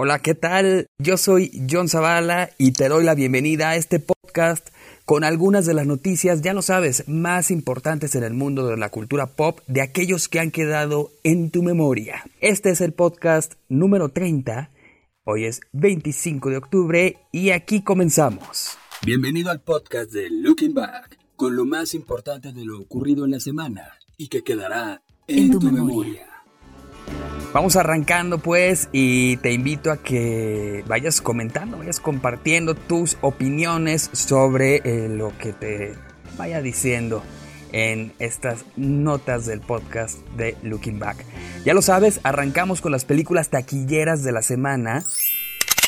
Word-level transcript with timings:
Hola, 0.00 0.20
¿qué 0.20 0.36
tal? 0.36 0.86
Yo 1.00 1.16
soy 1.16 1.50
John 1.68 1.88
Zavala 1.88 2.50
y 2.56 2.70
te 2.70 2.88
doy 2.88 3.02
la 3.02 3.16
bienvenida 3.16 3.70
a 3.70 3.74
este 3.74 3.98
podcast 3.98 4.68
con 5.04 5.24
algunas 5.24 5.66
de 5.66 5.74
las 5.74 5.88
noticias, 5.88 6.40
ya 6.40 6.54
lo 6.54 6.62
sabes, 6.62 7.08
más 7.08 7.50
importantes 7.50 8.14
en 8.14 8.22
el 8.22 8.32
mundo 8.32 8.68
de 8.68 8.76
la 8.76 8.90
cultura 8.90 9.34
pop, 9.34 9.58
de 9.66 9.82
aquellos 9.82 10.28
que 10.28 10.38
han 10.38 10.52
quedado 10.52 11.10
en 11.24 11.50
tu 11.50 11.64
memoria. 11.64 12.22
Este 12.40 12.70
es 12.70 12.80
el 12.80 12.92
podcast 12.92 13.54
número 13.68 14.10
30. 14.10 14.70
Hoy 15.24 15.46
es 15.46 15.62
25 15.72 16.50
de 16.50 16.56
octubre 16.58 17.16
y 17.32 17.50
aquí 17.50 17.82
comenzamos. 17.82 18.78
Bienvenido 19.04 19.50
al 19.50 19.62
podcast 19.62 20.12
de 20.12 20.30
Looking 20.30 20.74
Back, 20.74 21.18
con 21.34 21.56
lo 21.56 21.64
más 21.64 21.92
importante 21.94 22.52
de 22.52 22.64
lo 22.64 22.78
ocurrido 22.78 23.24
en 23.24 23.32
la 23.32 23.40
semana 23.40 23.98
y 24.16 24.28
que 24.28 24.44
quedará 24.44 25.02
en, 25.26 25.50
tu, 25.50 25.60
memoria. 25.60 26.37
Vamos 27.52 27.76
arrancando 27.76 28.38
pues 28.38 28.88
y 28.92 29.38
te 29.38 29.52
invito 29.52 29.90
a 29.90 29.96
que 29.96 30.84
vayas 30.86 31.20
comentando, 31.20 31.78
vayas 31.78 31.98
compartiendo 31.98 32.74
tus 32.74 33.16
opiniones 33.22 34.10
sobre 34.12 34.76
eh, 34.84 35.08
lo 35.08 35.36
que 35.38 35.52
te 35.54 35.94
vaya 36.36 36.60
diciendo 36.60 37.22
en 37.72 38.12
estas 38.18 38.64
notas 38.76 39.46
del 39.46 39.60
podcast 39.60 40.18
de 40.36 40.56
Looking 40.62 40.98
Back. 40.98 41.24
Ya 41.64 41.74
lo 41.74 41.82
sabes, 41.82 42.20
arrancamos 42.22 42.80
con 42.80 42.92
las 42.92 43.04
películas 43.04 43.48
taquilleras 43.48 44.22
de 44.22 44.32
la 44.32 44.42
semana 44.42 45.02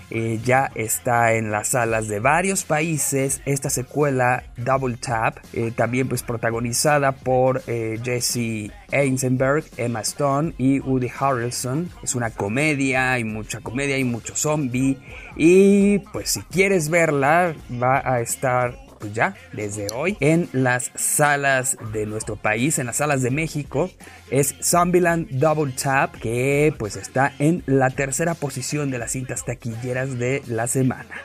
eh, 0.10 0.40
ya 0.44 0.72
está 0.76 1.34
en 1.34 1.52
las 1.52 1.70
salas 1.70 2.08
de 2.08 2.20
varios 2.20 2.64
países 2.64 3.42
esta 3.46 3.70
secuela 3.70 4.44
Double 4.56 4.98
Tap, 4.98 5.38
eh, 5.54 5.72
también 5.76 6.08
pues 6.08 6.24
protagonizada 6.24 7.12
por 7.12 7.62
eh, 7.68 8.00
Jesse 8.04 8.72
Eisenberg, 8.92 9.66
Emma 9.76 10.02
Stone 10.02 10.54
y 10.58 10.80
Woody 10.80 11.10
Harrelson. 11.20 11.90
Es 12.04 12.16
una 12.16 12.30
comedia, 12.30 13.14
hay 13.14 13.24
mucha 13.24 13.60
comedia, 13.60 13.96
hay 13.96 14.06
mucho 14.06 14.36
zombie 14.36 14.98
y 15.36 16.00
pues 16.14 16.32
si 16.32 16.42
quieres 16.44 16.90
verla 16.90 17.54
va 17.82 18.00
a 18.00 18.22
estar 18.22 18.87
pues 18.98 19.14
ya 19.14 19.36
desde 19.54 19.88
hoy 19.94 20.18
en 20.20 20.50
las 20.54 20.92
salas 20.96 21.78
de 21.94 22.06
nuestro 22.06 22.36
país, 22.36 22.80
en 22.80 22.88
las 22.88 22.98
salas 22.98 23.22
de 23.22 23.32
México, 23.32 23.90
es 24.30 24.56
Zombieland 24.62 25.30
Double 25.30 25.74
Tap, 25.74 26.16
que 26.16 26.74
pues 26.78 26.96
está 26.96 27.34
en 27.40 27.64
la 27.66 27.90
tercera 27.90 28.34
posición 28.34 28.92
de 28.92 29.00
las 29.00 29.12
cintas 29.12 29.46
taquilleras 29.46 30.18
de 30.18 30.42
la 30.48 30.68
semana. 30.68 31.16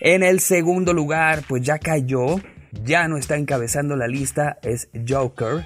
En 0.00 0.22
el 0.22 0.40
segundo 0.40 0.94
lugar, 0.94 1.42
pues 1.46 1.62
ya 1.62 1.78
cayó, 1.78 2.40
ya 2.84 3.06
no 3.08 3.16
está 3.16 3.36
encabezando 3.36 3.96
la 3.96 4.06
lista, 4.06 4.58
es 4.62 4.88
Joker 5.06 5.64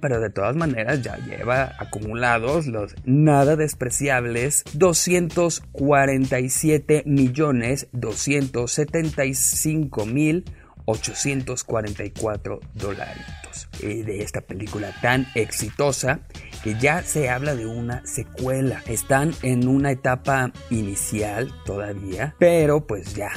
pero 0.00 0.20
de 0.20 0.30
todas 0.30 0.56
maneras 0.56 1.02
ya 1.02 1.18
lleva 1.18 1.74
acumulados 1.78 2.66
los 2.66 2.94
nada 3.04 3.56
despreciables 3.56 4.64
247 4.74 7.02
millones 7.06 7.88
275 7.92 10.06
mil 10.06 10.44
844 10.84 12.60
dolaritos. 12.74 13.68
De 13.80 14.22
esta 14.22 14.40
película 14.40 14.92
tan 15.00 15.28
exitosa 15.34 16.20
que 16.62 16.76
ya 16.78 17.02
se 17.02 17.28
habla 17.28 17.54
de 17.54 17.66
una 17.66 18.04
secuela. 18.06 18.82
Están 18.86 19.32
en 19.42 19.68
una 19.68 19.90
etapa 19.90 20.52
inicial 20.70 21.52
todavía, 21.64 22.34
pero 22.38 22.86
pues 22.86 23.14
ya, 23.14 23.30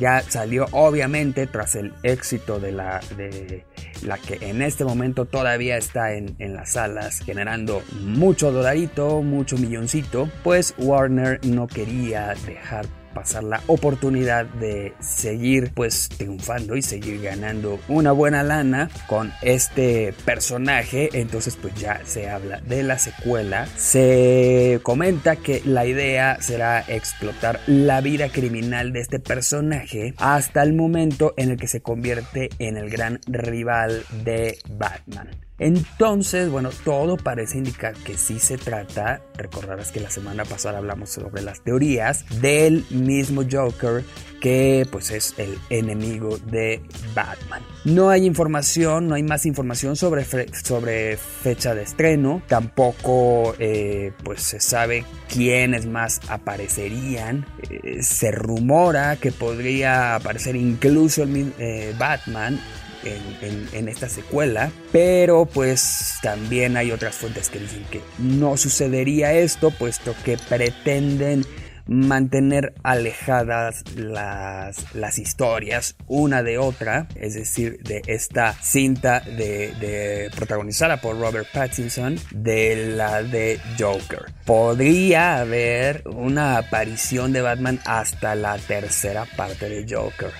ya 0.00 0.22
salió 0.22 0.66
obviamente 0.72 1.46
tras 1.46 1.74
el 1.76 1.92
éxito 2.02 2.60
de 2.60 2.72
la, 2.72 3.00
de 3.16 3.64
la 4.02 4.18
que 4.18 4.38
en 4.40 4.62
este 4.62 4.84
momento 4.84 5.24
todavía 5.24 5.76
está 5.76 6.14
en, 6.14 6.34
en 6.38 6.54
las 6.54 6.72
salas 6.72 7.20
generando 7.20 7.82
mucho 8.00 8.52
dolarito, 8.52 9.22
mucho 9.22 9.56
milloncito, 9.56 10.28
pues 10.42 10.74
Warner 10.78 11.40
no 11.44 11.66
quería 11.66 12.34
dejar 12.46 12.86
pasar 13.12 13.44
la 13.44 13.60
oportunidad 13.66 14.46
de 14.46 14.94
seguir 15.00 15.72
pues 15.74 16.08
triunfando 16.08 16.76
y 16.76 16.82
seguir 16.82 17.22
ganando 17.22 17.78
una 17.88 18.12
buena 18.12 18.42
lana 18.42 18.90
con 19.06 19.32
este 19.42 20.14
personaje. 20.24 21.10
Entonces 21.12 21.56
pues 21.60 21.74
ya 21.74 22.00
se 22.04 22.28
habla 22.28 22.60
de 22.60 22.82
la 22.82 22.98
secuela. 22.98 23.66
Se 23.76 24.80
comenta 24.82 25.36
que 25.36 25.62
la 25.64 25.86
idea 25.86 26.40
será 26.40 26.84
explotar 26.86 27.60
la 27.66 28.00
vida 28.00 28.28
criminal 28.28 28.92
de 28.92 29.00
este 29.00 29.20
personaje 29.20 30.14
hasta 30.18 30.62
el 30.62 30.72
momento 30.72 31.34
en 31.36 31.50
el 31.50 31.56
que 31.56 31.68
se 31.68 31.80
convierte 31.80 32.50
en 32.58 32.76
el 32.76 32.90
gran 32.90 33.20
rival 33.26 34.04
de 34.24 34.58
Batman 34.78 35.28
entonces, 35.62 36.50
bueno, 36.50 36.70
todo 36.84 37.16
parece 37.16 37.58
indicar 37.58 37.94
que 37.94 38.18
sí 38.18 38.40
se 38.40 38.58
trata, 38.58 39.22
recordarás 39.36 39.92
que 39.92 40.00
la 40.00 40.10
semana 40.10 40.44
pasada 40.44 40.78
hablamos 40.78 41.10
sobre 41.10 41.40
las 41.40 41.60
teorías 41.60 42.24
del 42.40 42.84
mismo 42.90 43.42
Joker 43.48 44.02
que 44.40 44.88
pues 44.90 45.12
es 45.12 45.34
el 45.38 45.56
enemigo 45.70 46.36
de 46.36 46.82
Batman. 47.14 47.62
No 47.84 48.10
hay 48.10 48.26
información, 48.26 49.06
no 49.06 49.14
hay 49.14 49.22
más 49.22 49.46
información 49.46 49.94
sobre, 49.94 50.24
sobre 50.64 51.16
fecha 51.16 51.76
de 51.76 51.84
estreno, 51.84 52.42
tampoco 52.48 53.54
eh, 53.60 54.10
pues 54.24 54.42
se 54.42 54.58
sabe 54.58 55.04
quiénes 55.32 55.86
más 55.86 56.20
aparecerían, 56.28 57.46
eh, 57.70 58.02
se 58.02 58.32
rumora 58.32 59.14
que 59.14 59.30
podría 59.30 60.16
aparecer 60.16 60.56
incluso 60.56 61.22
el 61.22 61.54
eh, 61.60 61.94
Batman 61.96 62.58
en, 63.04 63.88
esta 63.88 64.08
secuela, 64.08 64.70
pero 64.90 65.46
pues 65.46 66.14
también 66.22 66.76
hay 66.76 66.92
otras 66.92 67.14
fuentes 67.14 67.48
que 67.48 67.58
dicen 67.58 67.84
que 67.90 68.00
no 68.18 68.56
sucedería 68.56 69.32
esto, 69.32 69.70
puesto 69.70 70.14
que 70.24 70.38
pretenden 70.48 71.44
mantener 71.86 72.74
alejadas 72.82 73.84
las, 73.96 74.94
las 74.94 75.18
historias 75.18 75.96
una 76.06 76.42
de 76.42 76.58
otra, 76.58 77.06
es 77.16 77.34
decir, 77.34 77.78
de 77.82 78.02
esta 78.06 78.52
cinta 78.54 79.20
de, 79.20 80.30
protagonizada 80.34 81.00
por 81.00 81.18
Robert 81.18 81.48
Pattinson 81.52 82.18
de 82.30 82.94
la 82.96 83.22
de 83.22 83.60
Joker. 83.78 84.32
Podría 84.44 85.40
haber 85.40 86.02
una 86.06 86.58
aparición 86.58 87.32
de 87.32 87.42
Batman 87.42 87.80
hasta 87.84 88.34
la 88.34 88.56
tercera 88.58 89.26
parte 89.36 89.68
de 89.68 89.86
Joker. 89.88 90.30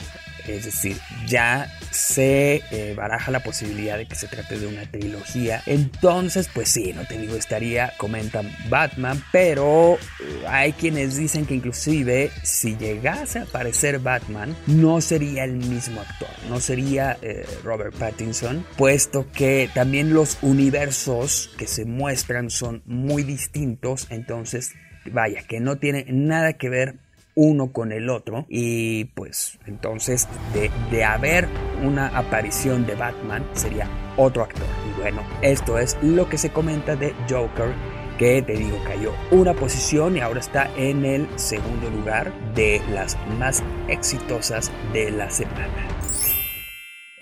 Es 0.47 0.65
decir, 0.65 0.97
ya 1.27 1.71
se 1.91 2.63
eh, 2.71 2.95
baraja 2.97 3.31
la 3.31 3.41
posibilidad 3.41 3.97
de 3.97 4.07
que 4.07 4.15
se 4.15 4.29
trate 4.29 4.59
de 4.59 4.67
una 4.67 4.85
trilogía. 4.91 5.63
Entonces, 5.67 6.49
pues 6.53 6.69
sí, 6.69 6.93
no 6.95 7.05
te 7.07 7.19
digo, 7.19 7.37
estaría, 7.37 7.93
comentan 7.99 8.51
Batman, 8.69 9.23
pero 9.31 9.95
eh, 9.95 10.45
hay 10.49 10.73
quienes 10.73 11.17
dicen 11.17 11.47
que 11.47 11.55
inclusive 11.55 12.31
si 12.43 12.77
llegase 12.77 13.41
a 13.41 13.43
aparecer 13.43 13.99
Batman, 13.99 14.57
no 14.67 15.01
sería 15.01 15.45
el 15.45 15.53
mismo 15.53 16.01
actor, 16.01 16.29
no 16.49 16.61
sería 16.61 17.19
eh, 17.23 17.47
Robert 17.63 17.95
Pattinson, 17.95 18.65
puesto 18.77 19.31
que 19.33 19.71
también 19.75 20.15
los 20.15 20.39
universos 20.43 21.51
que 21.59 21.67
se 21.67 21.85
muestran 21.85 22.51
son 22.51 22.83
muy 22.87 23.23
distintos, 23.23 24.07
entonces, 24.11 24.73
vaya, 25.11 25.43
que 25.43 25.61
no 25.61 25.77
tiene 25.77 26.07
nada 26.09 26.55
que 26.55 26.69
ver 26.69 26.97
uno 27.35 27.73
con 27.73 27.93
el 27.93 28.11
otro. 28.11 28.47
Y 28.49 29.07
pues 29.07 29.59
entonces 29.67 30.29
de, 30.55 30.71
de, 30.91 31.05
haber 31.05 31.49
una 31.83 32.09
aparición 32.09 32.87
de 32.87 32.95
Batman 32.95 33.45
sería 33.53 33.89
otro 34.17 34.43
actor. 34.43 34.67
Y 34.91 35.01
bueno 35.01 35.23
esto 35.43 35.79
es 35.79 35.97
lo 36.03 36.29
que 36.29 36.39
se 36.39 36.51
comenta 36.51 36.97
de 36.97 37.15
Joker 37.29 37.73
que 38.19 38.43
te 38.43 38.53
digo 38.53 38.79
cayó 38.85 39.13
una 39.31 39.55
posición 39.55 40.17
y 40.17 40.21
ahora 40.21 40.41
está 40.41 40.71
en 40.77 41.05
el 41.05 41.27
segundo 41.39 41.91
lugar 41.91 42.33
de 42.55 42.81
las 42.91 43.17
más 43.39 43.63
exitosas 43.89 44.71
de 44.93 45.11
la 45.11 45.31
semana 45.31 46.02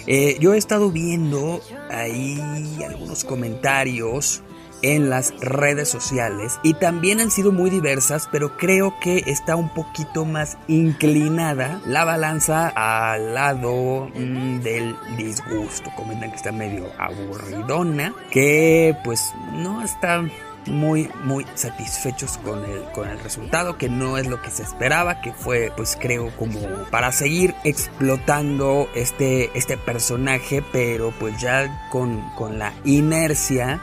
Eh, 0.06 0.36
yo 0.40 0.54
he 0.54 0.58
estado 0.58 0.90
viendo 0.90 1.60
ahí 1.90 2.40
algunos 2.86 3.24
comentarios 3.24 4.42
en 4.82 5.10
las 5.10 5.34
redes 5.40 5.88
sociales 5.88 6.58
y 6.62 6.74
también 6.74 7.20
han 7.20 7.30
sido 7.30 7.52
muy 7.52 7.70
diversas, 7.70 8.28
pero 8.30 8.56
creo 8.56 8.94
que 9.00 9.24
está 9.26 9.56
un 9.56 9.68
poquito 9.74 10.24
más 10.24 10.56
inclinada 10.68 11.80
la 11.86 12.04
balanza 12.04 12.68
al 12.68 13.34
lado 13.34 14.08
mm, 14.14 14.60
del 14.60 14.96
disgusto. 15.16 15.90
Comentan 15.96 16.30
que 16.30 16.36
está 16.36 16.52
medio 16.52 16.86
aburridona, 16.98 18.14
que 18.30 18.96
pues 19.04 19.32
no 19.52 19.82
está 19.82 20.24
muy 20.66 21.08
muy 21.24 21.46
satisfechos 21.54 22.38
con 22.38 22.64
el 22.64 22.82
con 22.92 23.08
el 23.08 23.18
resultado 23.20 23.78
que 23.78 23.88
no 23.88 24.18
es 24.18 24.26
lo 24.26 24.42
que 24.42 24.50
se 24.50 24.62
esperaba 24.62 25.20
que 25.20 25.32
fue 25.32 25.72
pues 25.76 25.96
creo 25.98 26.30
como 26.36 26.60
para 26.90 27.12
seguir 27.12 27.54
explotando 27.64 28.88
este 28.94 29.50
este 29.58 29.76
personaje 29.76 30.62
pero 30.72 31.12
pues 31.18 31.40
ya 31.40 31.88
con, 31.90 32.20
con 32.36 32.58
la 32.58 32.72
inercia 32.84 33.80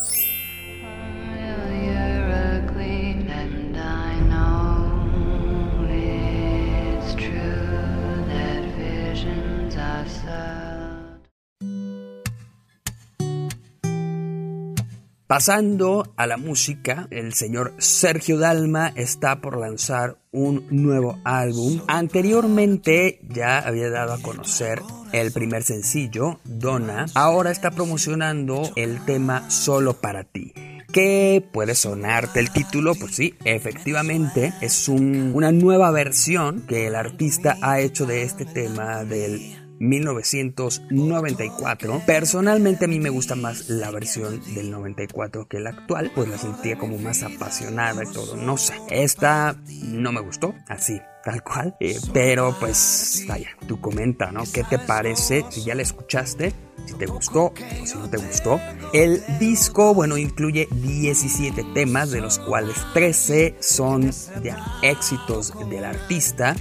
Pasando 15.33 16.13
a 16.19 16.27
la 16.27 16.37
música, 16.37 17.09
el 17.11 17.33
señor 17.33 17.73
Sergio 17.79 18.37
Dalma 18.37 18.93
está 18.97 19.41
por 19.41 19.59
lanzar 19.59 20.19
un 20.31 20.67
nuevo 20.69 21.21
álbum. 21.25 21.81
Anteriormente 21.89 23.19
ya 23.31 23.59
había 23.59 23.89
dado 23.89 24.13
a 24.13 24.21
conocer 24.21 24.83
el 25.15 25.33
primer 25.33 25.63
sencillo, 25.63 26.39
Donna. 26.45 27.07
Ahora 27.15 27.51
está 27.51 27.71
promocionando 27.71 28.73
el 28.77 29.03
tema 29.07 29.51
Solo 29.51 29.95
para 29.95 30.25
ti. 30.25 30.53
¿Qué 30.93 31.43
puede 31.51 31.75
sonarte 31.75 32.39
el 32.39 32.53
título? 32.53 32.95
Pues 32.95 33.15
sí, 33.15 33.35
efectivamente 33.43 34.53
es 34.61 34.87
una 34.91 35.51
nueva 35.51 35.91
versión 35.93 36.67
que 36.67 36.89
el 36.89 36.95
artista 36.95 37.57
ha 37.63 37.81
hecho 37.81 38.05
de 38.05 38.25
este 38.25 38.45
tema 38.45 39.03
del 39.05 39.62
1994. 39.83 42.03
Personalmente 42.07 42.85
a 42.85 42.89
mí 42.89 43.01
me 43.01 43.11
gusta 43.11 43.35
más 43.35 43.69
la 43.69 43.91
versión 43.91 44.41
del 44.55 44.71
94 44.71 45.49
que 45.49 45.59
la 45.59 45.71
actual, 45.71 46.13
pues 46.15 46.29
la 46.29 46.39
sentía 46.39 46.79
como 46.79 46.99
más 46.99 47.25
apasionada 47.25 48.05
y 48.05 48.13
todo. 48.13 48.37
No 48.37 48.57
sé, 48.57 48.75
esta 48.91 49.57
no 49.83 50.13
me 50.13 50.21
gustó, 50.21 50.55
así, 50.69 51.01
tal 51.25 51.43
cual. 51.43 51.75
Eh, 51.81 51.99
pero 52.13 52.55
pues, 52.61 53.25
vaya, 53.27 53.49
tú 53.67 53.81
comenta, 53.81 54.31
¿no? 54.31 54.45
¿Qué 54.53 54.63
te 54.63 54.79
parece? 54.79 55.45
Si 55.51 55.65
ya 55.65 55.75
la 55.75 55.83
escuchaste, 55.83 56.53
si 56.87 56.95
te 56.95 57.07
gustó 57.07 57.47
o 57.47 57.55
si 57.85 57.99
no 57.99 58.09
te 58.09 58.19
gustó. 58.19 58.61
El 58.93 59.21
disco, 59.41 59.95
bueno, 59.95 60.17
incluye 60.17 60.69
17 60.71 61.65
temas, 61.75 62.13
de 62.13 62.21
los 62.21 62.39
cuales 62.39 62.77
13 62.95 63.57
son 63.59 64.13
ya 64.45 64.65
éxitos 64.83 65.53
del 65.69 65.85
artista. 65.85 66.55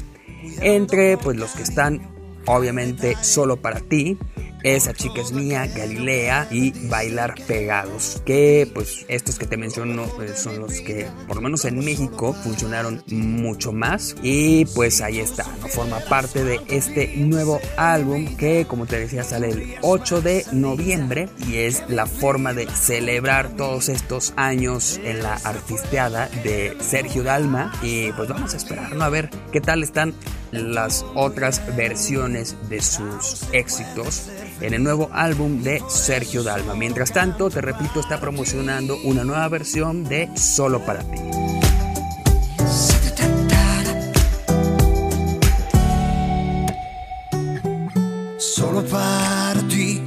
Entre 0.60 1.18
pues 1.18 1.38
los 1.38 1.52
que 1.52 1.62
están 1.62 2.02
obviamente 2.46 3.16
solo 3.22 3.58
para 3.58 3.80
ti. 3.80 4.18
Esa 4.64 4.94
chica 4.94 5.22
es 5.22 5.32
mía, 5.32 5.66
Galilea 5.66 6.48
y 6.52 6.88
Bailar 6.88 7.34
Pegados, 7.48 8.22
que 8.26 8.70
pues 8.72 9.08
estos 9.08 9.40
que 9.40 9.48
te 9.48 9.58
menciono 9.58 10.04
pues, 10.16 10.40
son 10.40 10.60
los 10.60 10.82
que 10.82 11.08
por 11.26 11.38
lo 11.38 11.42
menos 11.42 11.66
en 11.66 11.80
México 11.80 12.34
funcionaron 12.44 13.04
mucho 13.08 13.72
más 13.72 14.16
y 14.22 14.66
pues 14.66 15.02
ahí 15.02 15.20
está, 15.20 15.48
¿no? 15.60 15.68
forma 15.68 16.00
parte 16.02 16.44
de 16.44 16.60
este 16.68 17.16
nuevo 17.18 17.60
álbum 17.76 18.36
que 18.38 18.68
como 18.68 18.86
te 18.86 19.00
decía 19.00 19.24
sale 19.24 19.50
el 19.50 19.76
8 19.82 20.22
de 20.22 20.46
noviembre 20.52 21.28
y 21.48 21.56
es 21.56 21.84
la 21.90 22.06
forma 22.06 22.54
de 22.54 22.68
celebrar 22.68 23.56
todos 23.56 23.90
estos 23.90 24.32
años 24.36 25.00
en 25.04 25.24
la 25.24 25.34
artisteada 25.44 26.28
de 26.44 26.78
Sergio 26.82 27.24
Dalma 27.24 27.74
y 27.82 28.12
pues 28.12 28.30
vamos 28.30 28.54
a 28.54 28.58
esperar, 28.58 28.96
¿no? 28.96 29.04
A 29.04 29.10
ver 29.10 29.32
qué 29.52 29.60
tal 29.60 29.82
están 29.82 30.14
las 30.52 31.06
otras 31.16 31.62
versiones 31.76 32.56
de 32.70 32.82
sus 32.82 33.44
éxitos 33.52 34.30
en 34.60 34.74
el 34.74 34.84
nuevo 34.84 35.10
álbum 35.14 35.64
de 35.64 35.82
Sergio 35.88 36.44
Dalma. 36.44 36.76
Mientras 36.76 37.12
tanto, 37.12 37.50
te 37.50 37.62
repito, 37.62 38.00
está 38.00 38.20
promocionando 38.20 38.98
una 39.04 39.24
nueva 39.24 39.48
versión 39.48 40.04
de 40.04 40.30
Solo 40.36 40.86
para 40.86 41.02
ti. 41.02 41.18
Solo 48.38 48.84
para 48.86 49.62
ti, 49.68 50.02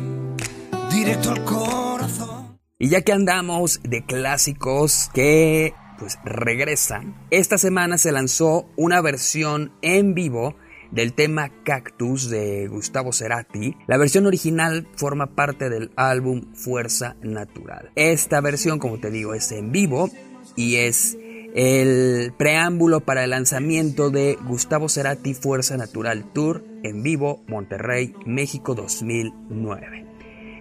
directo 0.92 1.30
al 1.30 1.44
corazón. 1.44 2.58
Y 2.78 2.88
ya 2.88 3.02
que 3.02 3.12
andamos 3.12 3.80
de 3.82 4.04
clásicos 4.04 5.10
que 5.14 5.74
pues 5.98 6.18
regresan. 6.24 7.14
Esta 7.30 7.58
semana 7.58 7.98
se 7.98 8.12
lanzó 8.12 8.68
una 8.76 9.00
versión 9.00 9.72
en 9.82 10.14
vivo 10.14 10.54
del 10.90 11.12
tema 11.12 11.50
Cactus 11.64 12.30
de 12.30 12.68
Gustavo 12.68 13.12
Cerati. 13.12 13.76
La 13.86 13.96
versión 13.96 14.26
original 14.26 14.86
forma 14.96 15.34
parte 15.34 15.68
del 15.68 15.90
álbum 15.96 16.54
Fuerza 16.54 17.16
Natural. 17.22 17.90
Esta 17.96 18.40
versión, 18.40 18.78
como 18.78 18.98
te 18.98 19.10
digo, 19.10 19.34
es 19.34 19.50
en 19.52 19.72
vivo 19.72 20.08
y 20.56 20.76
es 20.76 21.18
el 21.54 22.32
preámbulo 22.36 23.00
para 23.00 23.24
el 23.24 23.30
lanzamiento 23.30 24.10
de 24.10 24.38
Gustavo 24.46 24.88
Cerati 24.88 25.34
Fuerza 25.34 25.76
Natural 25.76 26.32
Tour 26.32 26.64
en 26.82 27.02
vivo 27.02 27.42
Monterrey, 27.46 28.14
México 28.26 28.74
2009. 28.74 30.06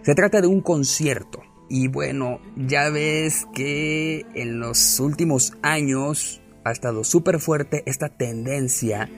Se 0.04 0.16
trata 0.16 0.42
de 0.42 0.48
un 0.48 0.62
concierto 0.62 1.42
y 1.70 1.88
bueno, 1.88 2.40
ya 2.56 2.90
ves 2.90 3.48
que 3.54 4.26
en 4.36 4.60
los 4.60 5.00
últimos 5.00 5.54
años 5.62 6.42
ha 6.64 6.72
estado 6.72 7.04
súper 7.04 7.40
fuerte 7.40 7.84
esta 7.86 8.10
tendencia 8.10 9.10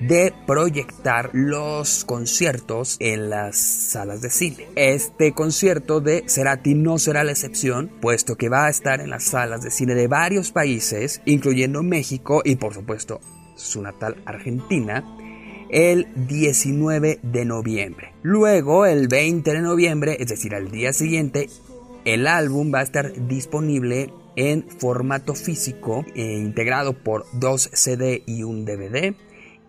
de 0.00 0.32
proyectar 0.46 1.30
los 1.32 2.04
conciertos 2.04 2.96
en 3.00 3.30
las 3.30 3.56
salas 3.56 4.20
de 4.20 4.30
cine. 4.30 4.66
Este 4.76 5.32
concierto 5.32 6.00
de 6.00 6.24
Cerati 6.28 6.74
no 6.74 6.98
será 6.98 7.24
la 7.24 7.32
excepción, 7.32 7.90
puesto 8.00 8.36
que 8.36 8.48
va 8.48 8.66
a 8.66 8.70
estar 8.70 9.00
en 9.00 9.10
las 9.10 9.24
salas 9.24 9.62
de 9.62 9.70
cine 9.70 9.94
de 9.94 10.06
varios 10.06 10.52
países, 10.52 11.20
incluyendo 11.24 11.82
México 11.82 12.42
y 12.44 12.56
por 12.56 12.74
supuesto 12.74 13.20
su 13.56 13.82
natal 13.82 14.22
Argentina, 14.24 15.04
el 15.70 16.06
19 16.28 17.18
de 17.22 17.44
noviembre. 17.44 18.14
Luego, 18.22 18.86
el 18.86 19.08
20 19.08 19.52
de 19.52 19.60
noviembre, 19.60 20.16
es 20.20 20.28
decir, 20.28 20.54
al 20.54 20.70
día 20.70 20.92
siguiente, 20.92 21.48
el 22.08 22.26
álbum 22.26 22.72
va 22.72 22.80
a 22.80 22.82
estar 22.82 23.12
disponible 23.28 24.12
en 24.34 24.66
formato 24.68 25.34
físico, 25.34 26.06
eh, 26.14 26.38
integrado 26.38 26.94
por 26.94 27.26
dos 27.34 27.68
CD 27.74 28.22
y 28.24 28.44
un 28.44 28.64
DVD 28.64 29.14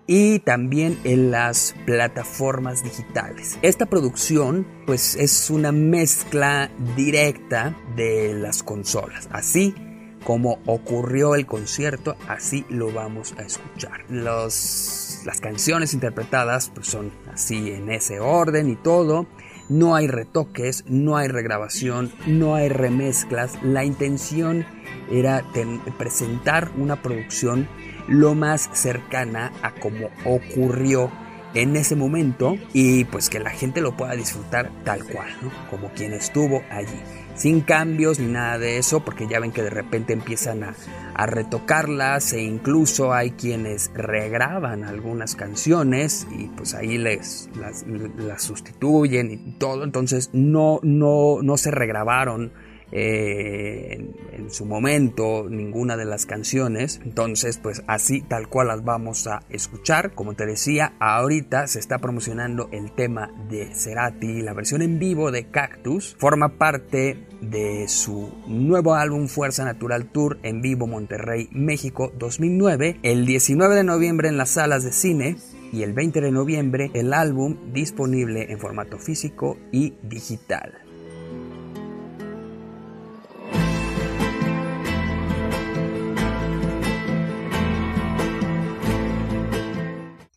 y 0.07 0.39
también 0.39 0.97
en 1.03 1.31
las 1.31 1.75
plataformas 1.85 2.81
digitales. 2.81 3.59
Esta 3.61 3.87
producción 3.87 4.65
pues 4.85 5.15
es 5.15 5.49
una 5.49 5.73
mezcla 5.73 6.71
directa 6.95 7.75
de 7.97 8.33
las 8.33 8.63
consolas. 8.63 9.27
Así 9.31 9.75
como 10.23 10.59
ocurrió 10.65 11.35
el 11.35 11.45
concierto, 11.45 12.15
así 12.27 12.65
lo 12.69 12.91
vamos 12.93 13.35
a 13.37 13.41
escuchar. 13.41 14.09
Las 14.09 15.19
canciones 15.41 15.93
interpretadas 15.93 16.71
pues, 16.73 16.87
son 16.87 17.11
así 17.31 17.71
en 17.71 17.91
ese 17.91 18.21
orden 18.21 18.69
y 18.69 18.77
todo. 18.77 19.27
No 19.69 19.95
hay 19.95 20.07
retoques, 20.07 20.83
no 20.87 21.15
hay 21.15 21.27
regrabación, 21.27 22.11
no 22.25 22.55
hay 22.55 22.69
remezclas. 22.69 23.61
La 23.63 23.85
intención 23.85 24.65
era 25.11 25.43
presentar 25.97 26.71
una 26.77 27.01
producción 27.01 27.67
lo 28.07 28.33
más 28.33 28.69
cercana 28.73 29.51
a 29.61 29.71
como 29.75 30.09
ocurrió 30.25 31.11
en 31.53 31.75
ese 31.75 31.95
momento 31.95 32.57
y 32.73 33.05
pues 33.05 33.29
que 33.29 33.39
la 33.39 33.49
gente 33.49 33.81
lo 33.81 33.95
pueda 33.95 34.15
disfrutar 34.15 34.71
tal 34.83 35.03
cual, 35.05 35.29
¿no? 35.41 35.51
Como 35.69 35.89
quien 35.89 36.13
estuvo 36.13 36.61
allí. 36.69 36.99
Sin 37.35 37.61
cambios 37.61 38.19
ni 38.19 38.27
nada 38.27 38.57
de 38.57 38.77
eso, 38.77 38.99
porque 38.99 39.27
ya 39.27 39.39
ven 39.39 39.51
que 39.51 39.63
de 39.63 39.69
repente 39.69 40.13
empiezan 40.13 40.63
a, 40.63 40.75
retocarlas 41.25 42.31
e 42.31 42.41
incluso 42.41 43.13
hay 43.13 43.31
quienes 43.31 43.91
regraban 43.93 44.85
algunas 44.85 45.35
canciones 45.35 46.25
y 46.31 46.47
pues 46.47 46.73
ahí 46.73 46.97
les 46.97 47.49
las, 47.59 47.85
las 48.17 48.41
sustituyen 48.41 49.31
y 49.31 49.37
todo. 49.57 49.83
Entonces 49.83 50.29
no, 50.31 50.79
no, 50.81 51.41
no 51.41 51.57
se 51.57 51.71
regrabaron 51.71 52.53
eh, 52.91 54.13
en, 54.33 54.49
su 54.49 54.65
momento 54.65 55.47
ninguna 55.47 55.95
de 55.95 56.05
las 56.05 56.25
canciones. 56.25 56.99
Entonces, 57.03 57.59
pues 57.59 57.83
así 57.87 58.21
tal 58.21 58.47
cual 58.47 58.67
las 58.67 58.83
vamos 58.83 59.27
a 59.27 59.43
escuchar. 59.49 60.13
Como 60.15 60.33
te 60.33 60.45
decía, 60.45 60.93
ahorita 60.99 61.67
se 61.67 61.79
está 61.79 61.99
promocionando 61.99 62.67
el 62.71 62.91
tema 62.91 63.31
de 63.47 63.73
Cerati, 63.75 64.41
la 64.41 64.53
versión 64.53 64.81
en 64.81 64.97
vivo 64.97 65.31
de 65.31 65.45
Cactus. 65.51 66.15
Forma 66.17 66.57
parte 66.57 67.27
de 67.41 67.87
su 67.87 68.33
nuevo 68.47 68.95
álbum 68.95 69.27
Fuerza 69.27 69.63
Natural 69.65 70.11
Tour 70.11 70.39
en 70.41 70.61
vivo 70.61 70.87
Monterrey, 70.87 71.47
México 71.51 72.11
2009. 72.17 72.99
El 73.03 73.25
19 73.25 73.75
de 73.75 73.83
noviembre 73.83 74.29
en 74.29 74.37
las 74.37 74.51
salas 74.51 74.83
de 74.83 74.93
cine 74.93 75.37
y 75.71 75.83
el 75.83 75.93
20 75.93 76.21
de 76.21 76.31
noviembre 76.31 76.91
el 76.93 77.13
álbum 77.13 77.71
disponible 77.71 78.51
en 78.51 78.59
formato 78.59 78.97
físico 78.97 79.57
y 79.71 79.93
digital. 80.01 80.88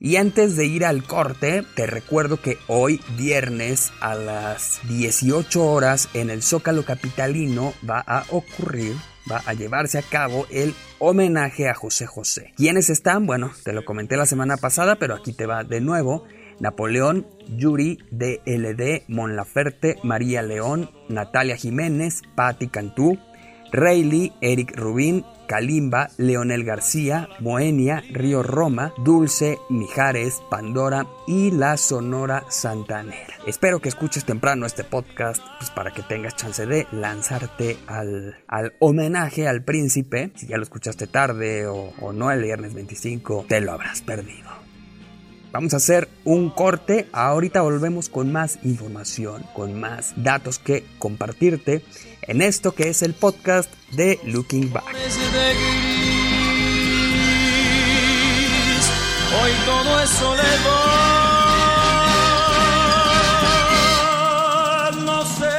Y 0.04 0.16
antes 0.16 0.56
de 0.56 0.66
ir 0.66 0.84
al 0.84 1.04
corte, 1.04 1.62
te 1.76 1.86
recuerdo 1.86 2.40
que 2.40 2.58
hoy 2.66 3.00
viernes 3.16 3.92
a 4.00 4.16
las 4.16 4.80
18 4.88 5.64
horas 5.64 6.08
en 6.12 6.28
el 6.28 6.42
Zócalo 6.42 6.84
Capitalino 6.84 7.72
va 7.88 8.00
a 8.00 8.24
ocurrir, 8.30 8.96
va 9.30 9.40
a 9.46 9.54
llevarse 9.54 9.98
a 9.98 10.02
cabo 10.02 10.48
el 10.50 10.74
homenaje 10.98 11.68
a 11.68 11.74
José 11.74 12.06
José. 12.06 12.52
¿Quiénes 12.56 12.90
están? 12.90 13.26
Bueno, 13.26 13.52
te 13.62 13.72
lo 13.72 13.84
comenté 13.84 14.16
la 14.16 14.26
semana 14.26 14.56
pasada, 14.56 14.96
pero 14.96 15.14
aquí 15.14 15.32
te 15.32 15.46
va 15.46 15.62
de 15.62 15.80
nuevo. 15.80 16.24
Napoleón, 16.58 17.24
Yuri, 17.56 17.98
DLD, 18.10 19.04
Mon 19.06 19.36
Laferte, 19.36 19.98
María 20.02 20.42
León, 20.42 20.90
Natalia 21.10 21.56
Jiménez, 21.56 22.22
Patti 22.34 22.66
Cantú, 22.66 23.20
Rayleigh, 23.70 24.32
Eric 24.40 24.76
Rubín, 24.76 25.24
Kalimba, 25.52 26.08
Leonel 26.16 26.64
García, 26.64 27.28
Moenia, 27.38 28.02
Río 28.10 28.42
Roma, 28.42 28.94
Dulce, 29.04 29.58
Mijares, 29.68 30.40
Pandora 30.50 31.06
y 31.26 31.50
la 31.50 31.76
Sonora 31.76 32.46
Santanera. 32.48 33.34
Espero 33.46 33.78
que 33.78 33.90
escuches 33.90 34.24
temprano 34.24 34.64
este 34.64 34.82
podcast 34.82 35.42
pues, 35.58 35.68
para 35.68 35.90
que 35.90 36.00
tengas 36.00 36.36
chance 36.36 36.64
de 36.64 36.86
lanzarte 36.90 37.76
al, 37.86 38.38
al 38.48 38.72
homenaje 38.78 39.46
al 39.46 39.62
príncipe. 39.62 40.32
Si 40.36 40.46
ya 40.46 40.56
lo 40.56 40.62
escuchaste 40.62 41.06
tarde 41.06 41.66
o, 41.66 41.92
o 42.00 42.14
no 42.14 42.30
el 42.30 42.42
viernes 42.42 42.72
25, 42.72 43.44
te 43.46 43.60
lo 43.60 43.72
habrás 43.72 44.00
perdido. 44.00 44.61
Vamos 45.52 45.72
a 45.74 45.76
hacer 45.76 46.08
un 46.24 46.50
corte. 46.50 47.06
Ahorita 47.12 47.60
volvemos 47.60 48.08
con 48.08 48.32
más 48.32 48.58
información, 48.64 49.44
con 49.54 49.78
más 49.78 50.14
datos 50.16 50.58
que 50.58 50.86
compartirte 50.98 51.84
en 52.22 52.40
esto 52.40 52.74
que 52.74 52.88
es 52.88 53.02
el 53.02 53.12
podcast 53.12 53.70
de 53.92 54.18
Looking 54.24 54.72
Back. 54.72 54.86
Hoy 59.34 59.52
todo 59.66 60.00
es 60.00 60.22
no 65.04 65.26
sé. 65.26 65.50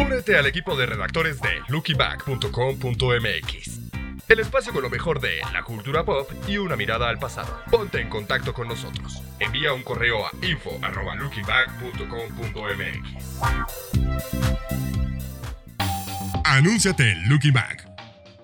Únete 0.00 0.38
al 0.38 0.46
equipo 0.46 0.76
de 0.76 0.86
redactores 0.86 1.40
de 1.40 1.50
lookingback.com.mx 1.68 3.85
el 4.28 4.40
espacio 4.40 4.72
con 4.72 4.82
lo 4.82 4.90
mejor 4.90 5.20
de 5.20 5.38
la 5.52 5.62
cultura 5.62 6.04
pop 6.04 6.28
y 6.48 6.58
una 6.58 6.74
mirada 6.76 7.08
al 7.08 7.18
pasado. 7.18 7.62
Ponte 7.70 8.00
en 8.00 8.08
contacto 8.08 8.52
con 8.52 8.66
nosotros. 8.68 9.22
Envía 9.38 9.72
un 9.72 9.82
correo 9.82 10.26
a 10.26 10.30
info.lookingback.com.mx. 10.42 13.40
Anúnciate 16.44 17.12
en 17.12 17.28
Looking 17.28 17.52
Back. 17.52 17.86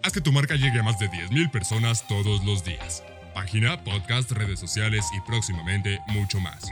Haz 0.02 0.12
que 0.12 0.20
tu 0.20 0.32
marca 0.32 0.56
llegue 0.56 0.80
a 0.80 0.82
más 0.82 0.98
de 0.98 1.08
10.000 1.08 1.50
personas 1.50 2.06
todos 2.08 2.44
los 2.44 2.62
días. 2.64 3.02
Página, 3.34 3.82
podcast, 3.82 4.30
redes 4.32 4.60
sociales 4.60 5.06
y 5.16 5.20
próximamente 5.20 6.00
mucho 6.08 6.38
más. 6.40 6.70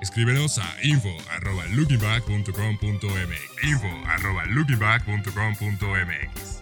Escríbenos 0.00 0.58
a 0.58 0.66
info.lookingback.com.mx 0.82 3.64
info.lookingback.com.mx 3.64 6.55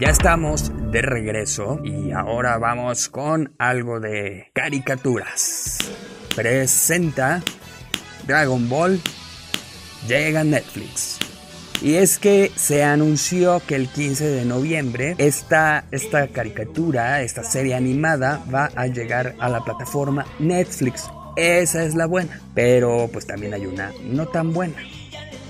ya 0.00 0.08
estamos 0.08 0.72
de 0.92 1.02
regreso 1.02 1.78
y 1.84 2.10
ahora 2.12 2.56
vamos 2.56 3.10
con 3.10 3.52
algo 3.58 4.00
de 4.00 4.50
caricaturas. 4.54 5.76
Presenta 6.34 7.42
Dragon 8.26 8.66
Ball 8.70 8.98
llega 10.08 10.42
Netflix. 10.42 11.18
Y 11.82 11.96
es 11.96 12.18
que 12.18 12.50
se 12.56 12.82
anunció 12.82 13.60
que 13.66 13.74
el 13.74 13.88
15 13.88 14.26
de 14.26 14.44
noviembre 14.46 15.16
esta, 15.18 15.84
esta 15.90 16.28
caricatura, 16.28 17.20
esta 17.20 17.44
serie 17.44 17.74
animada 17.74 18.42
va 18.52 18.70
a 18.76 18.86
llegar 18.86 19.34
a 19.38 19.50
la 19.50 19.62
plataforma 19.62 20.24
Netflix. 20.38 21.10
Esa 21.36 21.84
es 21.84 21.94
la 21.94 22.06
buena, 22.06 22.40
pero 22.54 23.10
pues 23.12 23.26
también 23.26 23.52
hay 23.52 23.66
una 23.66 23.92
no 24.02 24.26
tan 24.28 24.54
buena. 24.54 24.82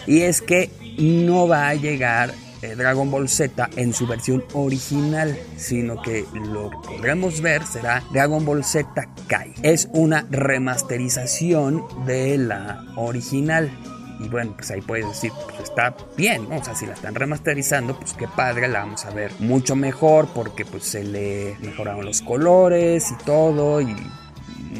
Y 0.08 0.22
es 0.22 0.42
que 0.42 0.70
no 0.98 1.46
va 1.46 1.68
a 1.68 1.74
llegar 1.74 2.32
Dragon 2.60 3.10
Ball 3.10 3.28
Z 3.28 3.70
en 3.76 3.92
su 3.92 4.06
versión 4.06 4.44
original, 4.52 5.38
sino 5.56 6.00
que 6.02 6.24
lo 6.34 6.70
que 6.70 6.88
podremos 6.88 7.40
ver 7.40 7.64
será 7.64 8.02
Dragon 8.12 8.44
Ball 8.44 8.64
Z 8.64 8.88
Kai. 9.26 9.54
Es 9.62 9.88
una 9.92 10.26
remasterización 10.30 11.84
de 12.06 12.38
la 12.38 12.84
original. 12.96 13.70
Y 14.18 14.28
bueno, 14.28 14.52
pues 14.54 14.70
ahí 14.70 14.82
puedes 14.82 15.08
decir, 15.08 15.32
pues 15.46 15.60
está 15.70 15.96
bien, 16.16 16.46
O 16.52 16.62
sea, 16.62 16.74
si 16.74 16.84
la 16.84 16.92
están 16.92 17.14
remasterizando, 17.14 17.98
pues 17.98 18.12
qué 18.12 18.28
padre, 18.28 18.68
la 18.68 18.80
vamos 18.80 19.06
a 19.06 19.10
ver 19.10 19.32
mucho 19.38 19.74
mejor 19.76 20.28
porque 20.34 20.66
pues 20.66 20.84
se 20.84 21.04
le 21.04 21.56
mejoraron 21.60 22.04
los 22.04 22.20
colores 22.20 23.10
y 23.10 23.24
todo 23.24 23.80
y 23.80 23.96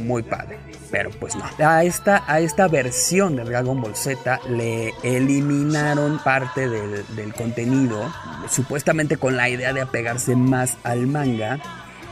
muy 0.03 0.23
padre. 0.23 0.59
Pero 0.91 1.11
pues 1.11 1.37
no. 1.37 1.45
A 1.59 1.85
esta, 1.85 2.25
a 2.27 2.41
esta 2.41 2.69
versión 2.69 3.37
de 3.37 3.45
Dragon 3.45 3.81
Ball 3.81 3.97
Z 3.97 4.41
le 4.49 4.93
eliminaron 5.03 6.19
parte 6.19 6.69
del, 6.69 7.05
del 7.17 7.35
contenido, 7.35 8.13
supuestamente 8.49 9.17
con 9.17 9.37
la 9.37 9.49
idea 9.49 9.73
de 9.73 9.81
apegarse 9.81 10.37
más 10.37 10.77
al 10.83 11.07
manga, 11.07 11.59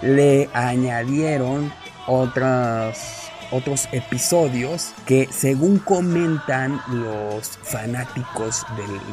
le 0.03 0.49
añadieron 0.53 1.73
otras 2.07 3.29
otros 3.51 3.89
episodios 3.93 4.93
que 5.07 5.29
según 5.31 5.79
comentan 5.79 6.81
los 6.89 7.59
fanáticos 7.63 8.67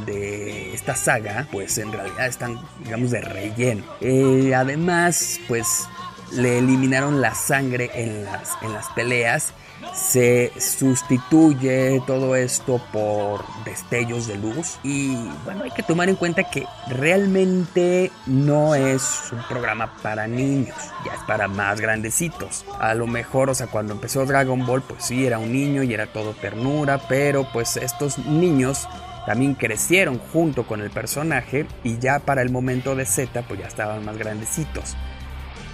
de, 0.05 0.74
esta 0.74 0.95
saga, 0.95 1.48
pues 1.51 1.77
en 1.77 1.91
realidad 1.91 2.27
están, 2.27 2.60
digamos, 2.84 3.12
de 3.12 3.22
relleno. 3.22 3.84
Eh, 4.01 4.53
además, 4.55 5.39
pues 5.48 5.88
le 6.32 6.60
eliminaron 6.60 7.22
la 7.22 7.36
sangre 7.36 7.91
en 7.94 8.25
las, 8.25 8.58
en 8.62 8.74
las 8.74 8.89
peleas. 8.89 9.53
Se 9.94 10.51
sustituye 10.60 12.01
todo 12.08 12.36
esto 12.36 12.82
por 12.91 13.44
destellos 13.65 14.27
de 14.27 14.38
luz. 14.38 14.79
Y 14.84 15.15
bueno 15.44 15.63
hay 15.63 15.72
que 15.72 15.84
tomar 15.84 16.10
en 16.10 16.15
cuenta 16.15 16.44
que 16.44 16.65
realmente 16.88 18.12
no 18.25 18.74
es 18.75 19.32
un 19.32 19.44
programa 19.48 19.94
para 20.01 20.27
niños 20.27 20.75
ya 21.05 21.13
es 21.13 21.22
para 21.27 21.48
más 21.48 21.79
grandecitos. 21.79 22.65
A 22.79 22.94
lo 22.94 23.08
mejor 23.08 23.50
o 23.50 23.55
sea 23.55 23.67
cuando 23.67 23.94
empezó 23.94 24.25
Dragon 24.25 24.65
Ball 24.65 24.82
pues 24.82 25.05
sí 25.05 25.25
era 25.25 25.38
un 25.38 25.51
niño 25.51 25.84
y 25.84 25.94
era 25.94 26.08
todo 26.08 26.34
ternura 26.34 27.00
pero 27.08 27.48
pues 27.51 27.77
estos 27.77 28.17
niños 28.17 28.88
también 29.25 29.55
crecieron 29.55 30.20
junto 30.20 30.65
con 30.67 30.82
el 30.82 30.89
personaje 30.89 31.67
y 31.84 31.98
ya 32.00 32.20
para 32.20 32.41
el 32.41 32.50
momento 32.50 32.96
de 32.96 33.05
Z 33.05 33.44
pues 33.44 33.60
ya 33.60 33.67
estaban 33.67 34.05
más 34.05 34.17
grandecitos 34.17 34.96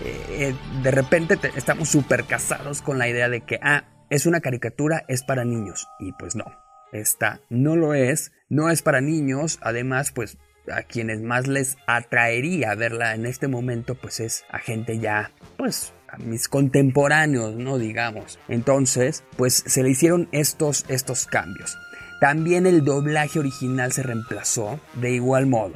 eh, 0.03 0.25
eh, 0.29 0.55
de 0.84 0.91
repente 0.91 1.38
estamos 1.55 1.89
súper 1.89 2.25
casados 2.25 2.81
con 2.81 2.98
la 2.98 3.08
idea 3.08 3.29
de 3.29 3.41
que, 3.41 3.60
ah, 3.62 3.86
es 4.10 4.25
una 4.25 4.41
caricatura, 4.41 5.05
es 5.08 5.24
para 5.24 5.46
niños. 5.46 5.88
Y 6.00 6.12
pues 6.13 6.36
no, 6.36 6.46
esta 6.91 7.39
no 7.50 7.75
lo 7.75 7.93
es, 7.93 8.31
no 8.50 8.70
es 8.70 8.81
para 8.81 9.01
niños, 9.01 9.58
además 9.62 10.12
pues 10.12 10.38
a 10.72 10.84
quienes 10.84 11.22
más 11.22 11.48
les 11.48 11.77
atraería 11.88 12.75
verla 12.75 13.15
en 13.15 13.25
este 13.25 13.48
momento 13.48 13.96
pues 13.96 14.20
es 14.20 14.46
a 14.51 14.60
gente 14.60 15.00
ya 15.00 15.31
pues 15.58 15.93
a 16.08 16.17
mis 16.17 16.50
contemporáneos, 16.50 17.55
no 17.55 17.77
digamos. 17.77 18.38
Entonces, 18.50 19.24
pues 19.38 19.63
se 19.65 19.81
le 19.81 19.89
hicieron 19.89 20.27
estos 20.34 20.86
estos 20.89 21.25
cambios. 21.25 21.77
También 22.20 22.67
el 22.67 22.84
doblaje 22.84 23.39
original 23.39 23.93
se 23.93 24.03
reemplazó 24.03 24.79
de 24.96 25.12
igual 25.12 25.48
modo. 25.48 25.74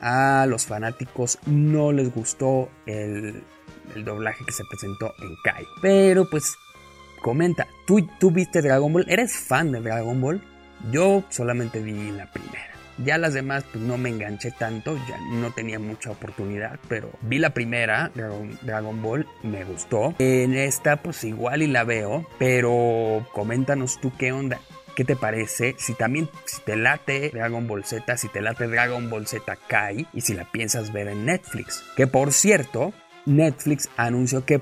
A 0.00 0.44
los 0.46 0.66
fanáticos 0.66 1.38
no 1.46 1.92
les 1.92 2.12
gustó 2.12 2.68
el, 2.84 3.42
el 3.96 4.04
doblaje 4.04 4.44
que 4.44 4.52
se 4.52 4.64
presentó 4.64 5.14
en 5.20 5.36
Kai. 5.42 5.66
Pero 5.82 6.28
pues 6.30 6.56
comenta, 7.22 7.66
¿tú, 7.86 8.08
¿tú 8.20 8.30
viste 8.30 8.62
Dragon 8.62 8.92
Ball? 8.92 9.06
¿Eres 9.08 9.36
fan 9.36 9.72
de 9.72 9.80
Dragon 9.80 10.20
Ball? 10.20 10.42
Yo 10.92 11.24
solamente 11.30 11.80
vi 11.80 12.10
la 12.10 12.30
primera. 12.30 12.76
Ya 12.98 13.18
las 13.18 13.34
demás 13.34 13.64
pues 13.70 13.84
no 13.84 13.98
me 13.98 14.08
enganché 14.08 14.52
tanto, 14.52 14.96
ya 15.08 15.18
no 15.32 15.50
tenía 15.50 15.78
mucha 15.78 16.10
oportunidad, 16.10 16.78
pero 16.88 17.10
vi 17.20 17.38
la 17.38 17.50
primera, 17.50 18.10
Dragon, 18.14 18.58
Dragon, 18.62 19.02
Ball, 19.02 19.26
me 19.42 19.64
gustó. 19.64 20.14
En 20.18 20.54
esta 20.54 20.96
pues 20.96 21.22
igual 21.24 21.62
y 21.62 21.66
la 21.66 21.84
veo, 21.84 22.26
pero 22.38 23.26
coméntanos 23.32 24.00
tú 24.00 24.12
qué 24.16 24.32
onda. 24.32 24.60
¿Qué 24.94 25.04
te 25.04 25.14
parece? 25.14 25.74
Si 25.78 25.92
también 25.92 26.30
si 26.46 26.62
te 26.62 26.74
late 26.74 27.28
Dragon 27.28 27.68
Ball 27.68 27.84
Z, 27.84 28.16
si 28.16 28.28
te 28.28 28.40
late 28.40 28.66
Dragon 28.66 29.10
Ball 29.10 29.26
Z 29.26 29.58
Kai 29.68 30.06
y 30.14 30.22
si 30.22 30.32
la 30.32 30.50
piensas 30.50 30.90
ver 30.90 31.08
en 31.08 31.26
Netflix. 31.26 31.84
Que 31.96 32.06
por 32.06 32.32
cierto, 32.32 32.94
Netflix 33.26 33.88
anunció 33.96 34.44
que 34.44 34.60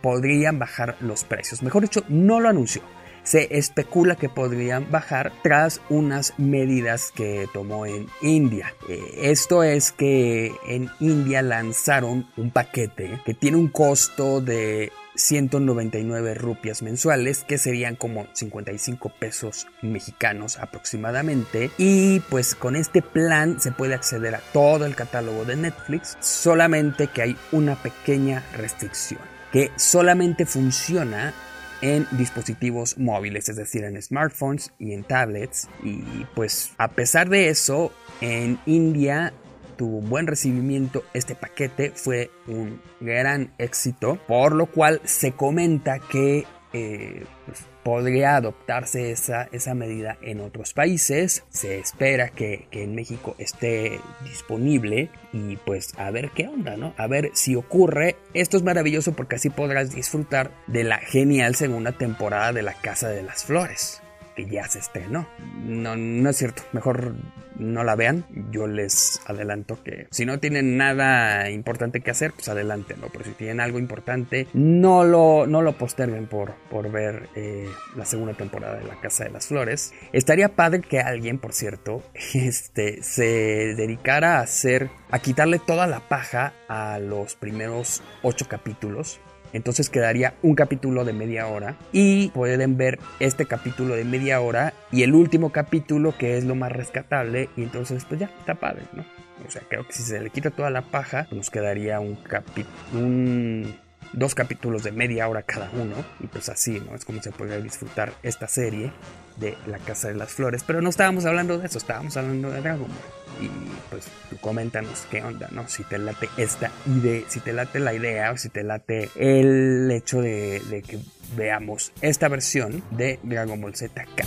podrían 0.00 0.58
bajar 0.58 0.96
los 1.00 1.24
precios. 1.24 1.62
Mejor 1.62 1.82
dicho, 1.82 2.04
no 2.08 2.40
lo 2.40 2.48
anunció. 2.48 2.82
Se 3.22 3.58
especula 3.58 4.16
que 4.16 4.30
podrían 4.30 4.90
bajar 4.90 5.32
tras 5.42 5.82
unas 5.90 6.32
medidas 6.38 7.12
que 7.14 7.46
tomó 7.52 7.84
en 7.84 8.06
India. 8.22 8.74
Eh, 8.88 8.98
esto 9.24 9.62
es 9.62 9.92
que 9.92 10.52
en 10.66 10.88
India 11.00 11.42
lanzaron 11.42 12.26
un 12.38 12.50
paquete 12.50 13.20
que 13.26 13.34
tiene 13.34 13.58
un 13.58 13.68
costo 13.68 14.40
de 14.40 14.90
199 15.20 16.34
rupias 16.34 16.82
mensuales, 16.82 17.44
que 17.44 17.58
serían 17.58 17.96
como 17.96 18.26
55 18.32 19.12
pesos 19.18 19.66
mexicanos 19.82 20.58
aproximadamente. 20.58 21.70
Y 21.78 22.20
pues 22.30 22.54
con 22.54 22.76
este 22.76 23.02
plan 23.02 23.60
se 23.60 23.72
puede 23.72 23.94
acceder 23.94 24.34
a 24.34 24.42
todo 24.52 24.86
el 24.86 24.94
catálogo 24.94 25.44
de 25.44 25.56
Netflix, 25.56 26.16
solamente 26.20 27.08
que 27.08 27.22
hay 27.22 27.36
una 27.52 27.76
pequeña 27.76 28.44
restricción, 28.56 29.20
que 29.52 29.70
solamente 29.76 30.46
funciona 30.46 31.34
en 31.82 32.06
dispositivos 32.12 32.98
móviles, 32.98 33.48
es 33.48 33.56
decir, 33.56 33.84
en 33.84 34.00
smartphones 34.00 34.72
y 34.78 34.92
en 34.92 35.04
tablets. 35.04 35.68
Y 35.82 36.26
pues 36.34 36.72
a 36.78 36.88
pesar 36.88 37.28
de 37.28 37.48
eso, 37.48 37.92
en 38.20 38.58
India 38.66 39.32
tuvo 39.80 39.96
un 39.96 40.10
buen 40.10 40.26
recibimiento, 40.26 41.04
este 41.14 41.34
paquete 41.34 41.92
fue 41.94 42.30
un 42.46 42.82
gran 43.00 43.54
éxito, 43.56 44.18
por 44.28 44.54
lo 44.54 44.66
cual 44.66 45.00
se 45.04 45.32
comenta 45.32 46.00
que 46.00 46.44
eh, 46.74 47.24
pues, 47.46 47.64
podría 47.82 48.36
adoptarse 48.36 49.10
esa, 49.10 49.48
esa 49.52 49.72
medida 49.72 50.18
en 50.20 50.42
otros 50.42 50.74
países. 50.74 51.44
Se 51.48 51.78
espera 51.78 52.28
que, 52.28 52.66
que, 52.70 52.84
en 52.84 52.94
México 52.94 53.36
esté 53.38 54.02
disponible 54.22 55.08
y 55.32 55.56
pues 55.56 55.94
a 55.96 56.10
ver 56.10 56.30
qué 56.32 56.46
onda, 56.46 56.76
¿no? 56.76 56.92
A 56.98 57.06
ver 57.06 57.30
si 57.32 57.56
ocurre. 57.56 58.16
Esto 58.34 58.58
es 58.58 58.62
maravilloso 58.62 59.14
porque 59.14 59.36
así 59.36 59.48
podrás 59.48 59.94
disfrutar 59.94 60.50
de 60.66 60.84
la 60.84 60.98
genial 60.98 61.54
segunda 61.54 61.92
temporada 61.92 62.52
de 62.52 62.60
La 62.60 62.74
Casa 62.74 63.08
de 63.08 63.22
las 63.22 63.46
Flores 63.46 64.02
ya 64.46 64.68
se 64.68 64.78
estrenó. 64.78 65.28
No, 65.64 65.96
no 65.96 66.30
es 66.30 66.36
cierto, 66.36 66.62
mejor 66.72 67.14
no 67.60 67.84
la 67.84 67.94
vean. 67.94 68.24
Yo 68.50 68.66
les 68.66 69.20
adelanto 69.26 69.82
que 69.82 70.08
si 70.10 70.24
no 70.26 70.40
tienen 70.40 70.76
nada 70.76 71.50
importante 71.50 72.00
que 72.00 72.10
hacer, 72.10 72.32
pues 72.32 72.48
adelántenlo. 72.48 73.08
Pero 73.12 73.24
si 73.24 73.32
tienen 73.32 73.60
algo 73.60 73.78
importante, 73.78 74.48
no 74.52 75.04
lo, 75.04 75.46
no 75.46 75.62
lo 75.62 75.76
posterguen 75.76 76.26
por, 76.26 76.54
por 76.70 76.90
ver 76.90 77.28
eh, 77.36 77.68
la 77.96 78.04
segunda 78.04 78.34
temporada 78.34 78.78
de 78.78 78.84
La 78.84 79.00
Casa 79.00 79.24
de 79.24 79.30
las 79.30 79.46
Flores. 79.46 79.92
Estaría 80.12 80.50
padre 80.50 80.80
que 80.80 81.00
alguien, 81.00 81.38
por 81.38 81.52
cierto, 81.52 82.02
este, 82.34 83.02
se 83.02 83.74
dedicara 83.76 84.38
a 84.38 84.42
hacer, 84.42 84.90
a 85.10 85.18
quitarle 85.18 85.58
toda 85.58 85.86
la 85.86 86.00
paja 86.08 86.54
a 86.68 86.98
los 86.98 87.34
primeros 87.34 88.02
ocho 88.22 88.48
capítulos 88.48 89.20
entonces 89.52 89.90
quedaría 89.90 90.34
un 90.42 90.54
capítulo 90.54 91.04
de 91.04 91.12
media 91.12 91.46
hora 91.46 91.76
y 91.92 92.28
pueden 92.30 92.76
ver 92.76 92.98
este 93.18 93.46
capítulo 93.46 93.94
de 93.94 94.04
media 94.04 94.40
hora 94.40 94.74
y 94.92 95.02
el 95.02 95.14
último 95.14 95.50
capítulo 95.50 96.16
que 96.16 96.36
es 96.36 96.44
lo 96.44 96.54
más 96.54 96.72
rescatable 96.72 97.48
y 97.56 97.62
entonces 97.62 98.04
pues 98.04 98.20
ya 98.20 98.30
está 98.38 98.54
padre, 98.54 98.82
¿no? 98.92 99.04
O 99.46 99.50
sea, 99.50 99.62
creo 99.68 99.86
que 99.86 99.92
si 99.92 100.02
se 100.02 100.20
le 100.20 100.30
quita 100.30 100.50
toda 100.50 100.70
la 100.70 100.82
paja, 100.82 101.26
nos 101.30 101.50
quedaría 101.50 101.98
un 101.98 102.16
capítulo, 102.16 103.72
dos 104.12 104.34
capítulos 104.34 104.82
de 104.82 104.92
media 104.92 105.28
hora 105.28 105.42
cada 105.42 105.70
uno 105.72 105.96
y 106.20 106.26
pues 106.26 106.48
así, 106.48 106.80
¿no? 106.80 106.94
Es 106.94 107.04
como 107.04 107.22
se 107.22 107.32
puede 107.32 107.62
disfrutar 107.62 108.12
esta 108.22 108.46
serie 108.48 108.92
de 109.40 109.56
La 109.66 109.78
Casa 109.78 110.08
de 110.08 110.14
las 110.14 110.30
Flores, 110.30 110.62
pero 110.66 110.80
no 110.80 110.90
estábamos 110.90 111.24
hablando 111.24 111.58
de 111.58 111.66
eso, 111.66 111.78
estábamos 111.78 112.16
hablando 112.16 112.50
de 112.50 112.60
Dragon 112.60 112.86
Ball 112.86 113.20
y 113.40 113.48
pues 113.88 114.06
tú 114.28 114.36
coméntanos 114.38 115.06
qué 115.10 115.22
onda, 115.22 115.48
¿no? 115.50 115.66
Si 115.68 115.82
te 115.84 115.98
late 115.98 116.28
esta 116.36 116.70
idea, 116.86 117.24
si 117.28 117.40
te 117.40 117.52
late 117.52 117.80
la 117.80 117.94
idea 117.94 118.32
o 118.32 118.36
si 118.36 118.48
te 118.50 118.62
late 118.62 119.08
el 119.16 119.90
hecho 119.90 120.20
de, 120.20 120.60
de 120.70 120.82
que 120.82 120.98
veamos 121.36 121.92
esta 122.02 122.28
versión 122.28 122.82
de 122.90 123.18
Dragon 123.22 123.60
Ball 123.60 123.74
Z 123.74 124.04
Kai. 124.14 124.26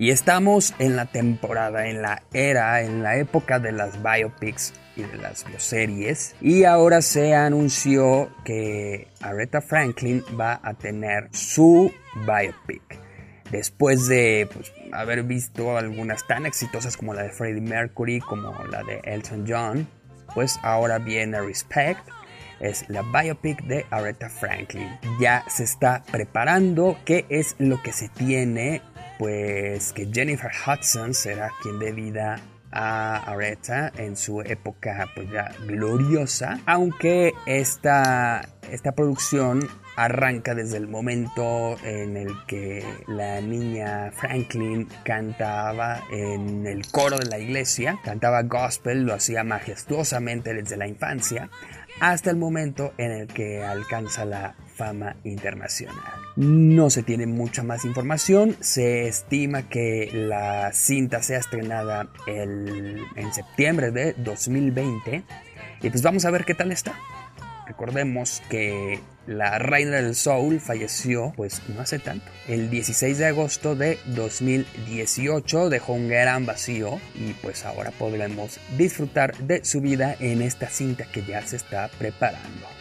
Y 0.00 0.10
estamos 0.10 0.74
en 0.78 0.94
la 0.94 1.06
temporada, 1.06 1.88
en 1.88 2.02
la 2.02 2.22
era, 2.32 2.82
en 2.82 3.02
la 3.02 3.16
época 3.16 3.58
de 3.58 3.72
las 3.72 4.00
biopics 4.00 4.72
y 4.98 5.02
de 5.02 5.16
las 5.16 5.44
bioseries. 5.46 6.34
Y 6.40 6.64
ahora 6.64 7.00
se 7.00 7.34
anunció 7.34 8.28
que 8.44 9.08
Aretha 9.20 9.60
Franklin 9.60 10.22
va 10.38 10.60
a 10.62 10.74
tener 10.74 11.28
su 11.32 11.92
biopic. 12.26 12.82
Después 13.50 14.08
de 14.08 14.48
pues, 14.52 14.72
haber 14.92 15.22
visto 15.22 15.78
algunas 15.78 16.26
tan 16.26 16.44
exitosas 16.44 16.96
como 16.96 17.14
la 17.14 17.22
de 17.22 17.30
Freddie 17.30 17.62
Mercury, 17.62 18.20
como 18.20 18.52
la 18.64 18.82
de 18.82 19.00
Elton 19.04 19.46
John, 19.48 19.88
pues 20.34 20.58
ahora 20.62 20.98
viene 20.98 21.40
Respect, 21.40 22.06
es 22.60 22.84
la 22.88 23.02
biopic 23.02 23.62
de 23.62 23.86
Aretha 23.90 24.28
Franklin. 24.28 24.90
Ya 25.18 25.44
se 25.48 25.64
está 25.64 26.02
preparando 26.10 26.98
qué 27.06 27.24
es 27.30 27.54
lo 27.58 27.80
que 27.82 27.92
se 27.92 28.08
tiene 28.08 28.82
pues 29.18 29.92
que 29.92 30.08
Jennifer 30.12 30.50
Hudson 30.66 31.12
será 31.12 31.50
quien 31.62 31.78
dé 31.78 31.92
vida 31.92 32.40
a 32.72 33.16
Aretha 33.16 33.92
en 33.96 34.16
su 34.16 34.40
época 34.42 35.08
pues 35.14 35.30
ya 35.30 35.52
gloriosa, 35.66 36.60
aunque 36.66 37.32
esta, 37.46 38.48
esta 38.70 38.92
producción 38.92 39.68
arranca 39.96 40.54
desde 40.54 40.76
el 40.76 40.86
momento 40.86 41.76
en 41.82 42.16
el 42.16 42.30
que 42.46 42.84
la 43.08 43.40
niña 43.40 44.12
Franklin 44.12 44.88
cantaba 45.02 46.02
en 46.12 46.66
el 46.66 46.86
coro 46.86 47.18
de 47.18 47.26
la 47.26 47.38
iglesia, 47.38 47.98
cantaba 48.04 48.42
gospel, 48.42 49.02
lo 49.02 49.14
hacía 49.14 49.42
majestuosamente 49.42 50.54
desde 50.54 50.76
la 50.76 50.86
infancia, 50.86 51.50
hasta 52.00 52.30
el 52.30 52.36
momento 52.36 52.92
en 52.96 53.10
el 53.10 53.26
que 53.26 53.64
alcanza 53.64 54.24
la 54.24 54.54
fama 54.78 55.16
internacional. 55.24 56.14
No 56.36 56.88
se 56.88 57.02
tiene 57.02 57.26
mucha 57.26 57.64
más 57.64 57.84
información, 57.84 58.56
se 58.60 59.08
estima 59.08 59.68
que 59.68 60.08
la 60.12 60.72
cinta 60.72 61.20
sea 61.20 61.38
estrenada 61.38 62.08
el, 62.26 63.02
en 63.16 63.34
septiembre 63.34 63.90
de 63.90 64.14
2020 64.14 65.24
y 65.82 65.90
pues 65.90 66.02
vamos 66.02 66.24
a 66.24 66.30
ver 66.30 66.44
qué 66.44 66.54
tal 66.54 66.70
está. 66.70 66.94
Recordemos 67.66 68.40
que 68.48 69.00
la 69.26 69.58
reina 69.58 69.96
del 69.96 70.14
soul 70.14 70.58
falleció 70.60 71.34
pues 71.36 71.60
no 71.68 71.82
hace 71.82 71.98
tanto. 71.98 72.24
El 72.46 72.70
16 72.70 73.18
de 73.18 73.26
agosto 73.26 73.74
de 73.74 73.98
2018 74.06 75.68
dejó 75.68 75.92
un 75.92 76.08
gran 76.08 76.46
vacío 76.46 76.98
y 77.14 77.34
pues 77.42 77.66
ahora 77.66 77.90
podremos 77.90 78.58
disfrutar 78.78 79.36
de 79.38 79.64
su 79.64 79.80
vida 79.80 80.16
en 80.18 80.40
esta 80.40 80.68
cinta 80.68 81.04
que 81.12 81.22
ya 81.24 81.42
se 81.42 81.56
está 81.56 81.90
preparando. 81.98 82.77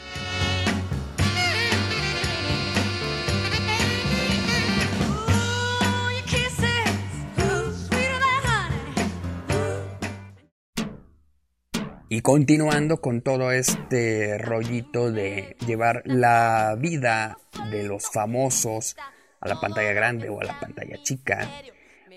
Y 12.18 12.22
continuando 12.22 13.00
con 13.00 13.22
todo 13.22 13.52
este 13.52 14.40
rollito 14.40 15.12
de 15.12 15.56
llevar 15.68 16.02
la 16.06 16.76
vida 16.76 17.38
de 17.70 17.84
los 17.84 18.10
famosos 18.10 18.98
a 19.40 19.48
la 19.48 19.62
pantalla 19.62 19.94
grande 19.94 20.28
o 20.28 20.42
a 20.42 20.46
la 20.46 20.60
pantalla 20.60 20.98
chica, 21.04 21.48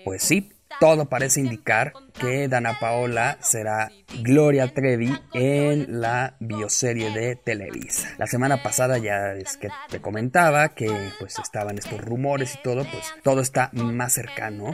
pues 0.03 0.23
sí, 0.23 0.53
todo 0.79 1.05
parece 1.07 1.41
indicar 1.41 1.93
que 2.19 2.47
Dana 2.47 2.79
Paola 2.79 3.37
será 3.41 3.91
Gloria 4.23 4.73
Trevi 4.73 5.15
en 5.35 6.01
la 6.01 6.35
bioserie 6.39 7.11
de 7.11 7.35
Televisa. 7.35 8.09
La 8.17 8.25
semana 8.25 8.63
pasada 8.63 8.97
ya 8.97 9.33
es 9.33 9.55
que 9.55 9.69
te 9.89 10.01
comentaba 10.01 10.69
que 10.69 10.89
pues 11.19 11.37
estaban 11.37 11.77
estos 11.77 12.01
rumores 12.01 12.55
y 12.55 12.63
todo, 12.63 12.87
pues 12.91 13.05
todo 13.21 13.41
está 13.41 13.69
más 13.73 14.13
cercano 14.13 14.73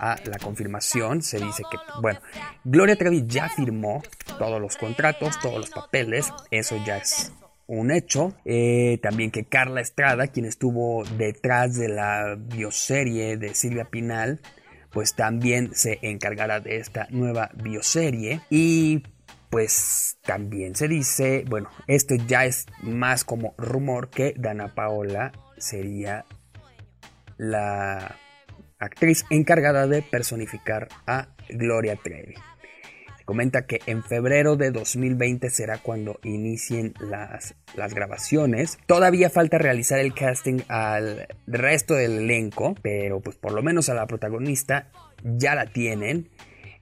a 0.00 0.16
la 0.24 0.38
confirmación. 0.38 1.22
Se 1.22 1.38
dice 1.38 1.62
que, 1.70 1.76
bueno, 2.00 2.20
Gloria 2.64 2.96
Trevi 2.96 3.24
ya 3.26 3.48
firmó 3.48 4.02
todos 4.38 4.60
los 4.60 4.76
contratos, 4.76 5.38
todos 5.40 5.58
los 5.58 5.70
papeles, 5.70 6.32
eso 6.50 6.76
ya 6.84 6.96
es 6.96 7.32
un 7.66 7.90
hecho. 7.90 8.34
Eh, 8.44 8.98
también 9.02 9.30
que 9.30 9.44
Carla 9.44 9.80
Estrada, 9.80 10.28
quien 10.28 10.46
estuvo 10.46 11.04
detrás 11.16 11.76
de 11.76 11.88
la 11.88 12.36
bioserie 12.36 13.36
de 13.36 13.54
Silvia 13.54 13.84
Pinal, 13.84 14.40
pues 14.90 15.14
también 15.14 15.74
se 15.74 15.98
encargará 16.02 16.60
de 16.60 16.78
esta 16.78 17.06
nueva 17.10 17.50
bioserie. 17.54 18.40
Y 18.50 19.04
pues 19.50 20.18
también 20.22 20.74
se 20.74 20.88
dice, 20.88 21.44
bueno, 21.48 21.70
esto 21.86 22.14
ya 22.14 22.44
es 22.44 22.66
más 22.82 23.24
como 23.24 23.54
rumor 23.58 24.08
que 24.08 24.34
Dana 24.36 24.74
Paola 24.74 25.32
sería 25.58 26.24
la 27.36 28.16
actriz 28.80 29.24
encargada 29.30 29.86
de 29.86 30.02
personificar 30.02 30.88
a 31.06 31.28
Gloria 31.48 31.96
Trevi. 31.96 32.34
Comenta 33.24 33.64
que 33.64 33.80
en 33.86 34.02
febrero 34.02 34.56
de 34.56 34.72
2020 34.72 35.50
será 35.50 35.78
cuando 35.78 36.18
inicien 36.24 36.94
las, 36.98 37.54
las 37.76 37.94
grabaciones. 37.94 38.78
Todavía 38.86 39.30
falta 39.30 39.56
realizar 39.56 40.00
el 40.00 40.12
casting 40.14 40.62
al 40.66 41.28
resto 41.46 41.94
del 41.94 42.18
elenco, 42.18 42.74
pero 42.82 43.20
pues 43.20 43.36
por 43.36 43.52
lo 43.52 43.62
menos 43.62 43.88
a 43.88 43.94
la 43.94 44.08
protagonista 44.08 44.88
ya 45.22 45.54
la 45.54 45.66
tienen 45.66 46.28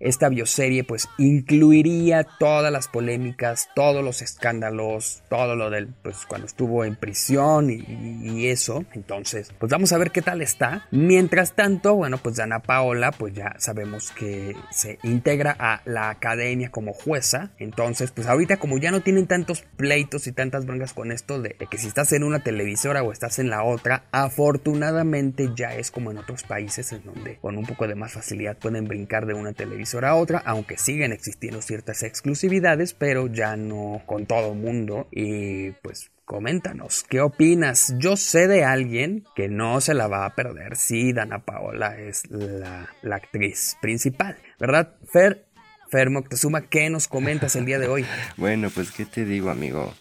esta 0.00 0.28
bioserie 0.28 0.84
pues 0.84 1.08
incluiría 1.18 2.24
todas 2.38 2.72
las 2.72 2.88
polémicas, 2.88 3.68
todos 3.74 4.04
los 4.04 4.22
escándalos, 4.22 5.22
todo 5.28 5.56
lo 5.56 5.70
del 5.70 5.88
pues 6.02 6.24
cuando 6.26 6.46
estuvo 6.46 6.84
en 6.84 6.96
prisión 6.96 7.70
y, 7.70 8.48
eso. 8.48 8.84
Entonces, 8.92 9.52
pues 9.58 9.70
vamos 9.70 9.92
a 9.92 9.98
ver 9.98 10.10
qué 10.10 10.22
tal 10.22 10.42
está. 10.42 10.86
Mientras 10.90 11.54
tanto, 11.54 11.96
bueno, 11.96 12.18
pues 12.18 12.36
Dana 12.36 12.60
Paola 12.60 13.10
pues 13.10 13.34
ya 13.34 13.54
sabemos 13.58 14.12
que 14.12 14.54
se 14.70 14.98
integra 15.02 15.56
a 15.58 15.82
la 15.84 16.10
academia 16.10 16.70
como 16.70 16.92
jueza. 16.92 17.50
Entonces, 17.58 18.10
pues 18.12 18.26
ahorita 18.26 18.58
como 18.58 18.78
ya 18.78 18.90
no 18.90 19.00
tienen 19.00 19.26
tantos 19.26 19.62
pleitos 19.76 20.26
y 20.26 20.32
tantas 20.32 20.66
broncas 20.66 20.94
con 20.94 21.10
esto 21.10 21.42
de, 21.42 21.56
de 21.58 21.66
que 21.66 21.78
si 21.78 21.88
estás 21.88 22.12
en 22.12 22.22
una 22.22 22.40
televisora 22.40 23.02
o 23.02 23.12
estás 23.12 23.38
en 23.38 23.50
la 23.50 23.64
otra, 23.64 24.04
afortunadamente 24.12 25.50
ya 25.56 25.74
es 25.74 25.90
como 25.90 26.10
en 26.10 26.18
otros 26.18 26.44
países 26.44 26.92
en 26.92 27.04
donde 27.04 27.36
con 27.36 27.58
un 27.58 27.66
poco 27.66 27.86
de 27.88 27.96
más 27.96 28.12
facilidad 28.12 28.56
pueden 28.56 28.86
brincar 28.86 29.26
de 29.26 29.34
una 29.34 29.52
televisora 29.52 29.87
a 29.96 30.14
otra, 30.14 30.42
aunque 30.44 30.76
siguen 30.76 31.12
existiendo 31.12 31.62
ciertas 31.62 32.02
exclusividades, 32.02 32.94
pero 32.94 33.26
ya 33.26 33.56
no 33.56 34.02
con 34.06 34.26
todo 34.26 34.54
mundo. 34.54 35.08
Y 35.10 35.70
pues 35.82 36.10
coméntanos, 36.24 37.04
¿qué 37.08 37.20
opinas? 37.20 37.94
Yo 37.98 38.16
sé 38.16 38.48
de 38.48 38.64
alguien 38.64 39.24
que 39.34 39.48
no 39.48 39.80
se 39.80 39.94
la 39.94 40.08
va 40.08 40.26
a 40.26 40.34
perder 40.34 40.76
si 40.76 41.12
Dana 41.12 41.38
Paola 41.38 41.98
es 41.98 42.22
la, 42.30 42.90
actriz 43.10 43.76
principal, 43.80 44.36
¿verdad? 44.60 44.94
Fer, 45.10 45.46
Fer 45.90 46.10
Moctezuma, 46.10 46.68
¿qué 46.68 46.90
nos 46.90 47.08
comentas 47.08 47.56
el 47.56 47.64
día 47.64 47.78
de 47.78 47.88
hoy? 47.88 48.04
bueno, 48.36 48.68
pues 48.70 48.90
qué 48.90 49.06
te 49.06 49.24
digo, 49.24 49.50
amigo. 49.50 49.94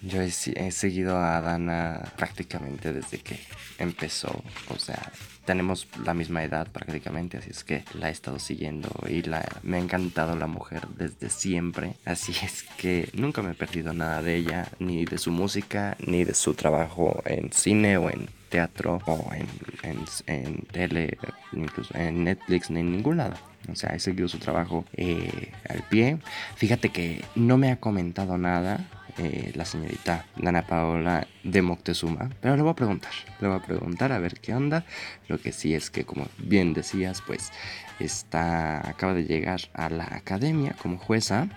Yo 0.00 0.20
he, 0.20 0.32
he, 0.56 0.72
seguido 0.72 1.16
a 1.16 1.40
Dana 1.40 2.12
prácticamente 2.16 2.92
desde 2.92 3.18
que 3.18 3.38
empezó, 3.78 4.42
o 4.68 4.78
sea, 4.78 5.12
tenemos 5.44 5.88
la 6.04 6.14
misma 6.14 6.44
edad 6.44 6.68
prácticamente, 6.68 7.38
así 7.38 7.50
es 7.50 7.64
que 7.64 7.84
la 7.98 8.08
he 8.08 8.12
estado 8.12 8.38
siguiendo 8.38 8.88
y 9.08 9.22
la, 9.22 9.44
me 9.62 9.76
ha 9.76 9.80
encantado 9.80 10.36
la 10.36 10.46
mujer 10.46 10.86
desde 10.96 11.30
siempre, 11.30 11.94
así 12.04 12.32
es 12.44 12.64
que 12.76 13.08
nunca 13.12 13.42
me 13.42 13.52
he 13.52 13.54
perdido 13.54 13.92
nada 13.92 14.22
de 14.22 14.36
ella, 14.36 14.68
ni 14.78 15.04
de 15.04 15.18
su 15.18 15.30
música, 15.30 15.96
ni 16.06 16.24
de 16.24 16.34
su 16.34 16.54
trabajo 16.54 17.22
en 17.26 17.52
cine 17.52 17.96
o 17.96 18.10
en 18.10 18.28
teatro 18.48 19.00
o 19.06 19.30
en, 19.32 20.04
en, 20.26 20.62
tele, 20.66 21.16
incluso 21.52 21.96
en 21.96 22.24
Netflix, 22.24 22.70
ni 22.70 22.80
en 22.80 22.92
ningún 22.92 23.16
lado. 23.16 23.34
O 23.70 23.76
sea, 23.76 23.94
he 23.94 24.00
seguido 24.00 24.28
su 24.28 24.38
trabajo 24.38 24.84
eh, 24.94 25.52
al 25.68 25.82
pie. 25.84 26.18
Fíjate 26.56 26.90
que 26.90 27.24
no 27.34 27.56
me 27.56 27.70
ha 27.70 27.76
comentado 27.76 28.36
nada 28.36 28.88
eh, 29.18 29.52
la 29.54 29.64
señorita 29.64 30.26
Dana 30.36 30.66
Paola 30.66 31.26
de 31.44 31.62
Moctezuma. 31.62 32.30
Pero 32.40 32.56
le 32.56 32.62
voy 32.62 32.72
a 32.72 32.76
preguntar, 32.76 33.12
le 33.40 33.48
voy 33.48 33.58
a 33.58 33.62
preguntar 33.62 34.12
a 34.12 34.18
ver 34.18 34.40
qué 34.40 34.54
onda. 34.54 34.84
Lo 35.28 35.38
que 35.38 35.52
sí 35.52 35.74
es 35.74 35.90
que, 35.90 36.04
como 36.04 36.26
bien 36.38 36.72
decías, 36.72 37.22
pues 37.26 37.52
está, 37.98 38.88
acaba 38.88 39.14
de 39.14 39.24
llegar 39.24 39.60
a 39.74 39.90
la 39.90 40.04
academia 40.04 40.74
como 40.80 40.98
jueza. 40.98 41.48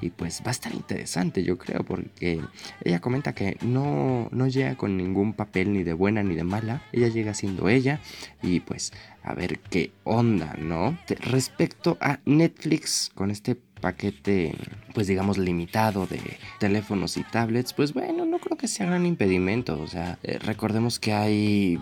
Y 0.00 0.10
pues 0.10 0.40
va 0.40 0.48
a 0.48 0.52
estar 0.52 0.72
interesante, 0.72 1.42
yo 1.42 1.58
creo, 1.58 1.84
porque 1.84 2.40
ella 2.82 3.00
comenta 3.00 3.34
que 3.34 3.58
no, 3.60 4.28
no 4.32 4.46
llega 4.46 4.74
con 4.76 4.96
ningún 4.96 5.34
papel 5.34 5.74
ni 5.74 5.82
de 5.82 5.92
buena 5.92 6.22
ni 6.22 6.34
de 6.34 6.44
mala. 6.44 6.82
Ella 6.92 7.08
llega 7.08 7.34
siendo 7.34 7.68
ella 7.68 8.00
y 8.42 8.60
pues 8.60 8.92
a 9.22 9.34
ver 9.34 9.58
qué 9.58 9.92
onda, 10.04 10.54
¿no? 10.58 10.98
Respecto 11.06 11.98
a 12.00 12.20
Netflix 12.24 13.10
con 13.14 13.30
este 13.30 13.56
paquete, 13.80 14.54
pues 14.94 15.06
digamos, 15.06 15.38
limitado 15.38 16.06
de 16.06 16.20
teléfonos 16.58 17.16
y 17.16 17.24
tablets, 17.24 17.72
pues 17.72 17.92
bueno, 17.92 18.24
no 18.24 18.38
creo 18.38 18.56
que 18.56 18.68
sea 18.68 18.86
gran 18.86 19.06
impedimento. 19.06 19.80
O 19.80 19.86
sea, 19.86 20.18
eh, 20.22 20.38
recordemos 20.38 20.98
que 20.98 21.12
hay 21.12 21.78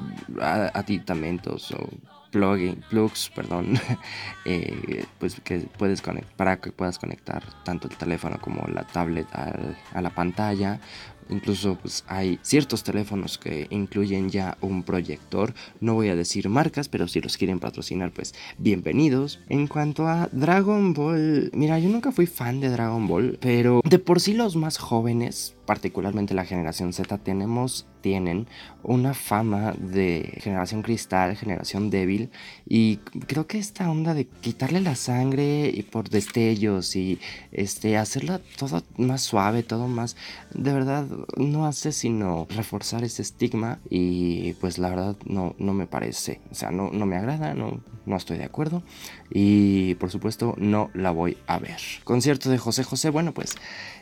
aditamentos 0.74 1.72
o 1.72 1.88
plugin, 2.30 2.84
plugs, 2.90 3.30
perdón, 3.34 3.78
eh, 4.44 5.04
pues 5.18 5.40
que 5.40 5.60
puedes 5.78 6.02
conectar, 6.02 6.36
para 6.36 6.60
que 6.60 6.72
puedas 6.72 6.98
conectar 6.98 7.42
tanto 7.64 7.88
el 7.88 7.96
teléfono 7.96 8.38
como 8.40 8.66
la 8.68 8.84
tablet 8.84 9.26
a 9.32 10.00
la 10.00 10.10
pantalla 10.10 10.80
Incluso 11.28 11.76
pues, 11.80 12.04
hay 12.06 12.38
ciertos 12.42 12.82
teléfonos 12.82 13.38
que 13.38 13.66
incluyen 13.70 14.30
ya 14.30 14.56
un 14.60 14.82
proyector. 14.82 15.54
No 15.80 15.94
voy 15.94 16.08
a 16.08 16.16
decir 16.16 16.48
marcas, 16.48 16.88
pero 16.88 17.08
si 17.08 17.20
los 17.20 17.36
quieren 17.36 17.60
patrocinar, 17.60 18.12
pues 18.12 18.34
bienvenidos. 18.58 19.40
En 19.48 19.66
cuanto 19.66 20.08
a 20.08 20.28
Dragon 20.32 20.94
Ball, 20.94 21.50
mira, 21.54 21.78
yo 21.78 21.88
nunca 21.88 22.12
fui 22.12 22.26
fan 22.26 22.60
de 22.60 22.70
Dragon 22.70 23.06
Ball, 23.06 23.38
pero 23.40 23.80
de 23.84 23.98
por 23.98 24.20
sí 24.20 24.34
los 24.34 24.56
más 24.56 24.78
jóvenes 24.78 25.57
particularmente 25.68 26.32
la 26.32 26.46
generación 26.46 26.94
Z, 26.94 27.18
tenemos, 27.18 27.86
tienen 28.00 28.46
una 28.82 29.12
fama 29.12 29.74
de 29.78 30.38
generación 30.40 30.80
cristal, 30.80 31.36
generación 31.36 31.90
débil, 31.90 32.30
y 32.66 32.96
creo 33.26 33.46
que 33.46 33.58
esta 33.58 33.90
onda 33.90 34.14
de 34.14 34.24
quitarle 34.24 34.80
la 34.80 34.94
sangre 34.94 35.68
y 35.68 35.82
por 35.82 36.08
destellos 36.08 36.96
y 36.96 37.18
este, 37.52 37.98
hacerla 37.98 38.40
todo 38.56 38.82
más 38.96 39.20
suave, 39.20 39.62
todo 39.62 39.88
más, 39.88 40.16
de 40.54 40.72
verdad 40.72 41.06
no 41.36 41.66
hace 41.66 41.92
sino 41.92 42.46
reforzar 42.48 43.04
ese 43.04 43.20
estigma 43.20 43.78
y 43.90 44.54
pues 44.54 44.78
la 44.78 44.88
verdad 44.88 45.16
no, 45.26 45.54
no 45.58 45.74
me 45.74 45.86
parece, 45.86 46.40
o 46.50 46.54
sea, 46.54 46.70
no, 46.70 46.90
no 46.90 47.04
me 47.04 47.16
agrada, 47.16 47.52
no, 47.52 47.82
no 48.06 48.16
estoy 48.16 48.38
de 48.38 48.44
acuerdo 48.44 48.82
y 49.30 49.94
por 49.96 50.10
supuesto 50.10 50.54
no 50.58 50.90
la 50.94 51.10
voy 51.10 51.36
a 51.46 51.58
ver. 51.58 51.80
Concierto 52.04 52.50
de 52.50 52.58
José 52.58 52.84
José, 52.84 53.10
bueno 53.10 53.32
pues 53.32 53.56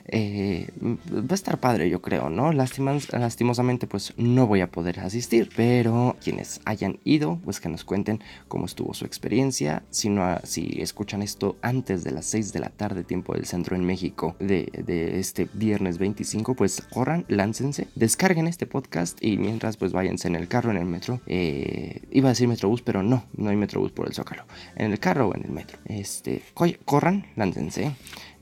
eh, 0.08 0.68
va 0.80 1.26
a 1.30 1.34
estar 1.34 1.58
padre, 1.58 1.90
yo 1.90 2.00
creo, 2.00 2.30
¿no? 2.30 2.52
lastimosamente 2.52 3.06
lamentablemente 3.12 3.86
pues 3.86 4.12
no 4.16 4.46
voy 4.46 4.60
a 4.60 4.70
poder 4.70 5.00
asistir, 5.00 5.50
pero 5.56 6.16
quienes 6.22 6.60
hayan 6.64 6.98
ido, 7.04 7.40
pues 7.44 7.60
que 7.60 7.68
nos 7.68 7.84
cuenten 7.84 8.20
cómo 8.48 8.66
estuvo 8.66 8.94
su 8.94 9.04
experiencia. 9.04 9.82
Si, 9.90 10.08
no, 10.08 10.38
si 10.44 10.80
escuchan 10.80 11.22
esto 11.22 11.56
antes 11.62 12.04
de 12.04 12.12
las 12.12 12.26
6 12.26 12.52
de 12.52 12.60
la 12.60 12.68
tarde, 12.68 13.04
tiempo 13.04 13.34
del 13.34 13.46
centro 13.46 13.76
en 13.76 13.84
México, 13.84 14.36
de, 14.38 14.70
de 14.86 15.18
este 15.18 15.48
viernes 15.52 15.98
25, 15.98 16.54
pues 16.54 16.82
corran, 16.92 17.24
láncense, 17.28 17.88
descarguen 17.94 18.46
este 18.46 18.66
podcast 18.66 19.22
y 19.22 19.38
mientras 19.38 19.76
pues 19.76 19.92
váyanse 19.92 20.28
en 20.28 20.36
el 20.36 20.48
carro, 20.48 20.70
en 20.70 20.76
el 20.76 20.86
metro. 20.86 21.20
Eh, 21.26 22.02
iba 22.10 22.28
a 22.28 22.32
decir 22.32 22.48
metrobús, 22.48 22.82
pero 22.82 23.02
no, 23.02 23.24
no 23.36 23.50
hay 23.50 23.56
metrobús 23.56 23.92
por 23.92 24.06
el 24.06 24.14
Zócalo. 24.14 24.44
En 24.76 24.92
el 24.92 24.98
carro 24.98 25.15
o 25.22 25.34
en 25.34 25.44
el 25.44 25.50
metro. 25.50 25.78
Este, 25.86 26.42
corran, 26.84 27.26
láncense. 27.36 27.92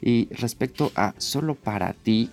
Y 0.01 0.29
respecto 0.35 0.93
a 0.97 1.15
solo 1.17 1.55
para 1.55 1.95
ti, 1.95 2.31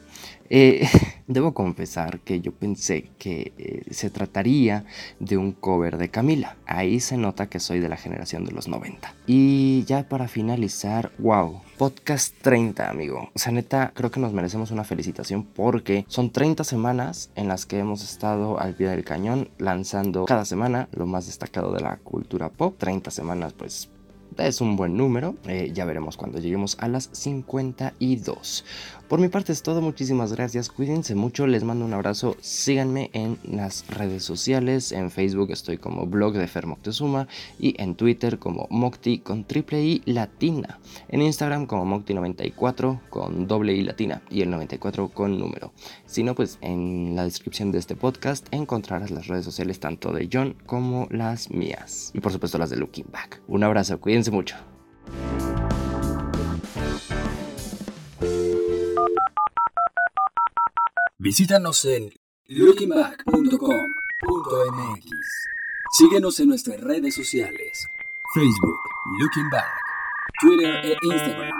eh, 0.50 0.86
debo 1.28 1.54
confesar 1.54 2.20
que 2.20 2.42
yo 2.42 2.52
pensé 2.52 3.12
que 3.18 3.54
eh, 3.58 3.84
se 3.92 4.10
trataría 4.10 4.84
de 5.20 5.38
un 5.38 5.54
cover 5.54 5.98
de 5.98 6.10
Camila. 6.10 6.58
Ahí 6.66 7.00
se 7.00 7.16
nota 7.16 7.48
que 7.48 7.62
soy 7.62 7.80
de 7.80 7.88
la 7.88 7.96
generación 7.96 8.44
de 8.44 8.52
los 8.52 8.68
90. 8.68 9.16
Y 9.28 9.86
ya 9.86 10.04
para 10.10 10.28
finalizar, 10.28 11.14
wow, 11.20 11.62
podcast 11.78 12.36
30, 12.42 12.90
amigo. 12.90 13.30
O 13.34 13.40
sea, 13.40 13.54
neta, 13.54 13.94
creo 13.96 14.12
que 14.12 14.20
nos 14.20 14.34
merecemos 14.34 14.72
una 14.72 14.84
felicitación 14.84 15.46
porque 15.46 16.04
son 16.10 16.32
30 16.32 16.66
semanas 16.66 17.32
en 17.36 17.48
las 17.48 17.66
que 17.66 17.80
hemos 17.80 18.04
estado 18.04 18.60
al 18.60 18.74
pie 18.74 18.90
del 18.90 19.06
cañón 19.06 19.50
lanzando 19.58 20.26
cada 20.26 20.44
semana 20.44 20.90
lo 20.92 21.06
más 21.06 21.28
destacado 21.28 21.72
de 21.72 21.80
la 21.80 21.96
cultura 21.96 22.50
pop. 22.50 22.76
30 22.78 23.10
semanas, 23.12 23.54
pues 23.54 23.90
es 24.38 24.62
un 24.62 24.76
buen 24.76 24.98
número. 24.98 25.36
Eh, 25.48 25.72
ya 25.74 25.86
veremos 25.86 26.18
cuando 26.18 26.40
lleguemos 26.40 26.78
a 26.80 26.88
las 26.88 27.10
52. 27.12 28.66
Por 29.12 29.20
mi 29.20 29.28
parte 29.28 29.52
es 29.52 29.62
todo, 29.62 29.82
muchísimas 29.82 30.32
gracias, 30.32 30.70
cuídense 30.70 31.16
mucho, 31.16 31.46
les 31.46 31.66
mando 31.66 31.84
un 31.84 31.94
abrazo, 31.94 32.38
síganme 32.40 33.10
en 33.12 33.38
las 33.44 33.86
redes 33.88 34.24
sociales, 34.24 34.94
en 34.94 35.12
Facebook 35.12 35.52
estoy 35.52 35.78
como 35.78 36.06
blog 36.06 36.32
de 36.36 36.48
Fer 36.48 36.66
Moctezuma 36.66 37.28
y 37.60 37.76
en 37.78 37.96
Twitter 37.96 38.40
como 38.40 38.68
Mocti 38.70 39.20
con 39.20 39.44
triple 39.44 39.84
I 39.84 40.02
latina, 40.06 40.80
en 41.10 41.24
Instagram 41.24 41.66
como 41.66 41.84
Mocti94 41.84 43.02
con 43.10 43.48
doble 43.48 43.74
I 43.74 43.82
latina 43.84 44.22
y 44.30 44.44
el 44.44 44.50
94 44.50 45.10
con 45.10 45.38
número. 45.38 45.74
Si 46.06 46.24
no, 46.24 46.34
pues 46.34 46.58
en 46.62 47.14
la 47.14 47.26
descripción 47.26 47.74
de 47.74 47.80
este 47.80 47.98
podcast 47.98 48.48
encontrarás 48.52 49.12
las 49.12 49.28
redes 49.28 49.44
sociales 49.44 49.82
tanto 49.82 50.14
de 50.14 50.30
John 50.32 50.56
como 50.66 51.10
las 51.12 51.52
mías 51.52 52.12
y 52.14 52.22
por 52.22 52.32
supuesto 52.32 52.58
las 52.58 52.70
de 52.70 52.78
Looking 52.78 53.08
Back. 53.12 53.42
Un 53.50 53.66
abrazo, 53.66 54.00
cuídense 54.00 54.32
mucho. 54.32 54.71
Visítanos 61.24 61.86
en 61.86 62.12
lookingback.com.mx. 62.48 65.06
Síguenos 65.92 66.40
en 66.40 66.48
nuestras 66.48 66.82
redes 66.82 67.14
sociales: 67.14 67.88
Facebook, 68.34 68.80
Looking 69.20 69.48
Back, 69.52 69.70
Twitter 70.42 70.84
e 70.84 70.98
Instagram. 71.04 71.54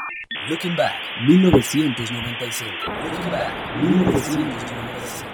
Looking 0.50 0.76
Back 0.76 0.96
1995. 1.28 2.72
Looking 3.04 3.32
Back 3.32 3.54
1995. 3.84 5.28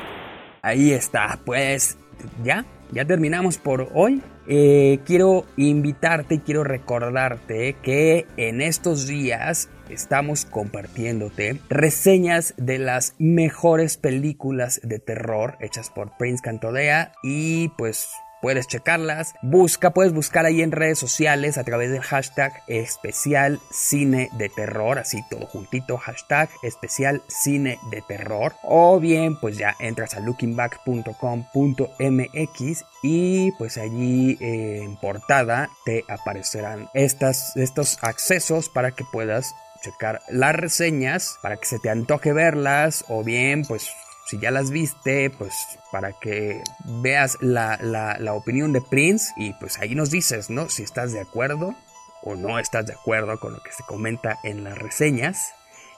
Ahí 0.62 0.92
está, 0.92 1.40
pues 1.46 1.98
ya, 2.44 2.66
ya 2.92 3.06
terminamos 3.06 3.58
por 3.58 3.88
hoy. 3.94 4.22
Eh, 4.47 4.99
quiero 5.05 5.45
invitarte 5.57 6.36
y 6.36 6.39
quiero 6.39 6.63
recordarte 6.63 7.75
que 7.81 8.25
en 8.38 8.62
estos 8.62 9.05
días 9.05 9.69
estamos 9.89 10.45
compartiéndote 10.45 11.60
reseñas 11.69 12.53
de 12.57 12.79
las 12.79 13.15
mejores 13.19 13.97
películas 13.97 14.79
de 14.83 14.99
terror 14.99 15.57
hechas 15.60 15.89
por 15.89 16.15
Prince 16.17 16.41
Cantodea 16.43 17.12
y 17.23 17.69
pues 17.77 18.10
Puedes 18.41 18.67
checarlas. 18.67 19.34
Busca, 19.41 19.91
puedes 19.91 20.13
buscar 20.13 20.45
ahí 20.45 20.62
en 20.62 20.71
redes 20.71 21.00
sociales 21.00 21.58
a 21.58 21.63
través 21.63 21.91
del 21.91 22.02
hashtag 22.02 22.54
especial 22.67 23.60
cine 23.71 24.30
de 24.34 24.50
terror, 24.50 25.00
así 25.00 25.23
todo 25.30 25.47
juntito, 25.47 25.97
hashtag 25.97 26.50
especial 26.63 27.23
cine 27.28 27.80
de 27.91 28.02
terror. 28.02 28.54
O 28.63 29.00
bien, 29.00 29.39
pues 29.39 29.58
ya 29.58 29.76
entras 29.80 30.15
a 30.15 30.19
lookingback.com.mx 30.19 32.86
y 33.04 33.52
pues 33.54 33.78
allí 33.78 34.38
eh, 34.41 34.82
en 34.84 34.97
portada 34.97 35.69
te 35.86 36.04
aparecerán 36.08 36.89
estas, 36.93 37.56
estos 37.56 37.97
accesos 38.02 38.69
para 38.69 38.91
que 38.91 39.06
puedas 39.12 39.54
checar 39.82 40.21
las 40.30 40.56
reseñas 40.56 41.38
para 41.41 41.58
que 41.58 41.65
se 41.65 41.80
te 41.80 41.89
antoje 41.89 42.34
verlas 42.34 43.06
o 43.08 43.23
bien 43.23 43.63
pues 43.63 43.89
si 44.28 44.40
ya 44.40 44.52
las 44.52 44.72
viste, 44.72 45.30
pues 45.30 45.54
para 45.92 46.12
que 46.12 46.62
veas 47.02 47.38
la, 47.40 48.20
opinión 48.34 48.74
de 48.74 48.82
Prince 48.82 49.32
y 49.38 49.54
pues 49.54 49.80
ahí 49.80 49.96
nos 49.96 50.12
dices, 50.12 50.50
¿no? 50.50 50.70
Si 50.70 50.84
estás 50.84 51.13
de 51.13 51.22
acuerdo 51.22 51.76
o 52.24 52.36
no 52.36 52.60
estás 52.60 52.86
de 52.86 52.94
acuerdo 52.94 53.40
con 53.40 53.54
lo 53.54 53.63
que 53.63 53.72
se 53.72 53.84
comenta 53.84 54.38
en 54.44 54.66
las 54.66 54.78
reseñas. 54.78 55.54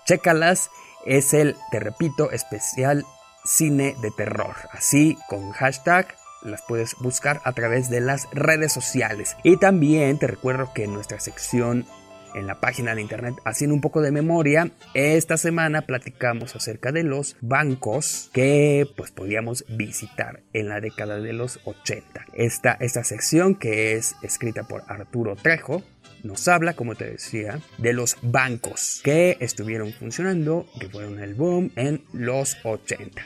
Chécalas, 0.05 0.69
es 1.05 1.33
el, 1.33 1.55
te 1.71 1.79
repito, 1.79 2.29
especial 2.31 3.03
cine 3.43 3.95
de 4.01 4.11
terror. 4.11 4.55
Así 4.71 5.17
con 5.27 5.51
hashtag 5.51 6.15
las 6.43 6.61
puedes 6.61 6.95
buscar 6.99 7.41
a 7.45 7.53
través 7.53 7.89
de 7.89 7.99
las 7.99 8.27
redes 8.31 8.71
sociales. 8.71 9.37
Y 9.43 9.57
también 9.57 10.19
te 10.19 10.27
recuerdo 10.27 10.71
que 10.73 10.83
en 10.83 10.93
nuestra 10.93 11.19
sección 11.19 11.87
en 12.35 12.47
la 12.47 12.59
página 12.59 12.95
de 12.95 13.01
internet 13.01 13.35
haciendo 13.45 13.75
un 13.75 13.81
poco 13.81 14.01
de 14.01 14.11
memoria, 14.11 14.71
esta 14.93 15.37
semana 15.37 15.83
platicamos 15.83 16.55
acerca 16.55 16.91
de 16.91 17.03
los 17.03 17.37
bancos 17.41 18.29
que 18.33 18.87
pues 18.95 19.11
podíamos 19.11 19.65
visitar 19.69 20.41
en 20.53 20.69
la 20.69 20.79
década 20.81 21.19
de 21.19 21.33
los 21.33 21.59
80. 21.65 22.25
Esta, 22.33 22.73
esta 22.79 23.03
sección 23.03 23.55
que 23.55 23.93
es 23.93 24.15
escrita 24.21 24.63
por 24.63 24.83
Arturo 24.87 25.35
Trejo 25.35 25.83
nos 26.23 26.47
habla, 26.47 26.73
como 26.73 26.95
te 26.95 27.05
decía, 27.05 27.59
de 27.77 27.93
los 27.93 28.17
bancos 28.21 29.01
que 29.03 29.37
estuvieron 29.39 29.93
funcionando, 29.93 30.67
que 30.79 30.89
fueron 30.89 31.19
el 31.19 31.33
boom 31.33 31.71
en 31.75 32.03
los 32.13 32.57
80. 32.63 33.21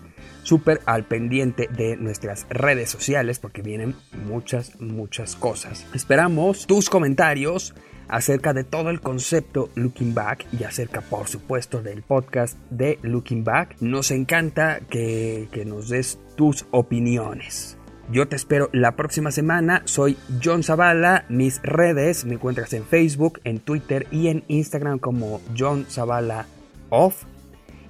súper 0.42 0.80
al 0.86 1.04
pendiente 1.04 1.68
de 1.70 1.96
nuestras 1.96 2.46
redes 2.48 2.90
sociales 2.90 3.38
porque 3.38 3.62
vienen 3.62 3.94
muchas, 4.26 4.80
muchas 4.80 5.36
cosas. 5.36 5.86
Esperamos 5.94 6.66
tus 6.66 6.88
comentarios 6.88 7.74
acerca 8.08 8.54
de 8.54 8.64
todo 8.64 8.90
el 8.90 9.00
concepto 9.00 9.70
Looking 9.74 10.14
Back 10.14 10.46
y 10.58 10.64
acerca 10.64 11.02
por 11.02 11.28
supuesto 11.28 11.82
del 11.82 12.02
podcast 12.02 12.58
de 12.70 12.98
Looking 13.02 13.44
Back. 13.44 13.76
Nos 13.80 14.10
encanta 14.10 14.80
que, 14.88 15.48
que 15.52 15.64
nos 15.64 15.88
des 15.88 16.18
tus 16.36 16.66
opiniones. 16.70 17.77
Yo 18.10 18.26
te 18.26 18.36
espero 18.36 18.70
la 18.72 18.96
próxima 18.96 19.30
semana. 19.30 19.82
Soy 19.84 20.16
John 20.42 20.62
Zavala. 20.62 21.26
Mis 21.28 21.60
redes 21.62 22.24
me 22.24 22.34
encuentras 22.34 22.72
en 22.72 22.84
Facebook, 22.84 23.40
en 23.44 23.60
Twitter 23.60 24.06
y 24.10 24.28
en 24.28 24.44
Instagram 24.48 24.98
como 24.98 25.42
John 25.56 25.84
Zavala 25.90 26.46
Off. 26.88 27.24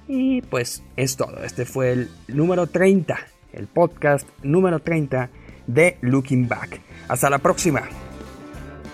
Y 0.09 0.41
pues 0.41 0.83
es 0.97 1.15
todo. 1.15 1.43
Este 1.43 1.65
fue 1.65 1.93
el 1.93 2.09
número 2.27 2.67
30, 2.67 3.17
el 3.53 3.67
podcast 3.67 4.27
número 4.43 4.79
30 4.79 5.29
de 5.67 5.97
Looking 6.01 6.49
Back. 6.49 6.81
Hasta 7.07 7.29
la 7.29 7.37
próxima. 7.37 7.83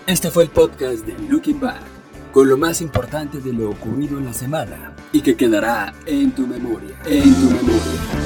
Este 0.06 0.30
fue 0.30 0.44
el 0.44 0.50
podcast 0.50 1.04
de 1.04 1.18
Looking 1.28 1.58
Back, 1.58 1.82
con 2.30 2.48
lo 2.48 2.56
más 2.56 2.80
importante 2.80 3.40
de 3.40 3.52
lo 3.52 3.70
ocurrido 3.70 4.18
en 4.18 4.26
la 4.26 4.32
semana 4.32 4.94
y 5.12 5.22
que 5.22 5.34
quedará 5.34 5.92
en 6.06 6.30
tu 6.30 6.46
memoria. 6.46 6.94
En 7.04 7.34
tu 7.34 7.50
memoria. 7.50 8.25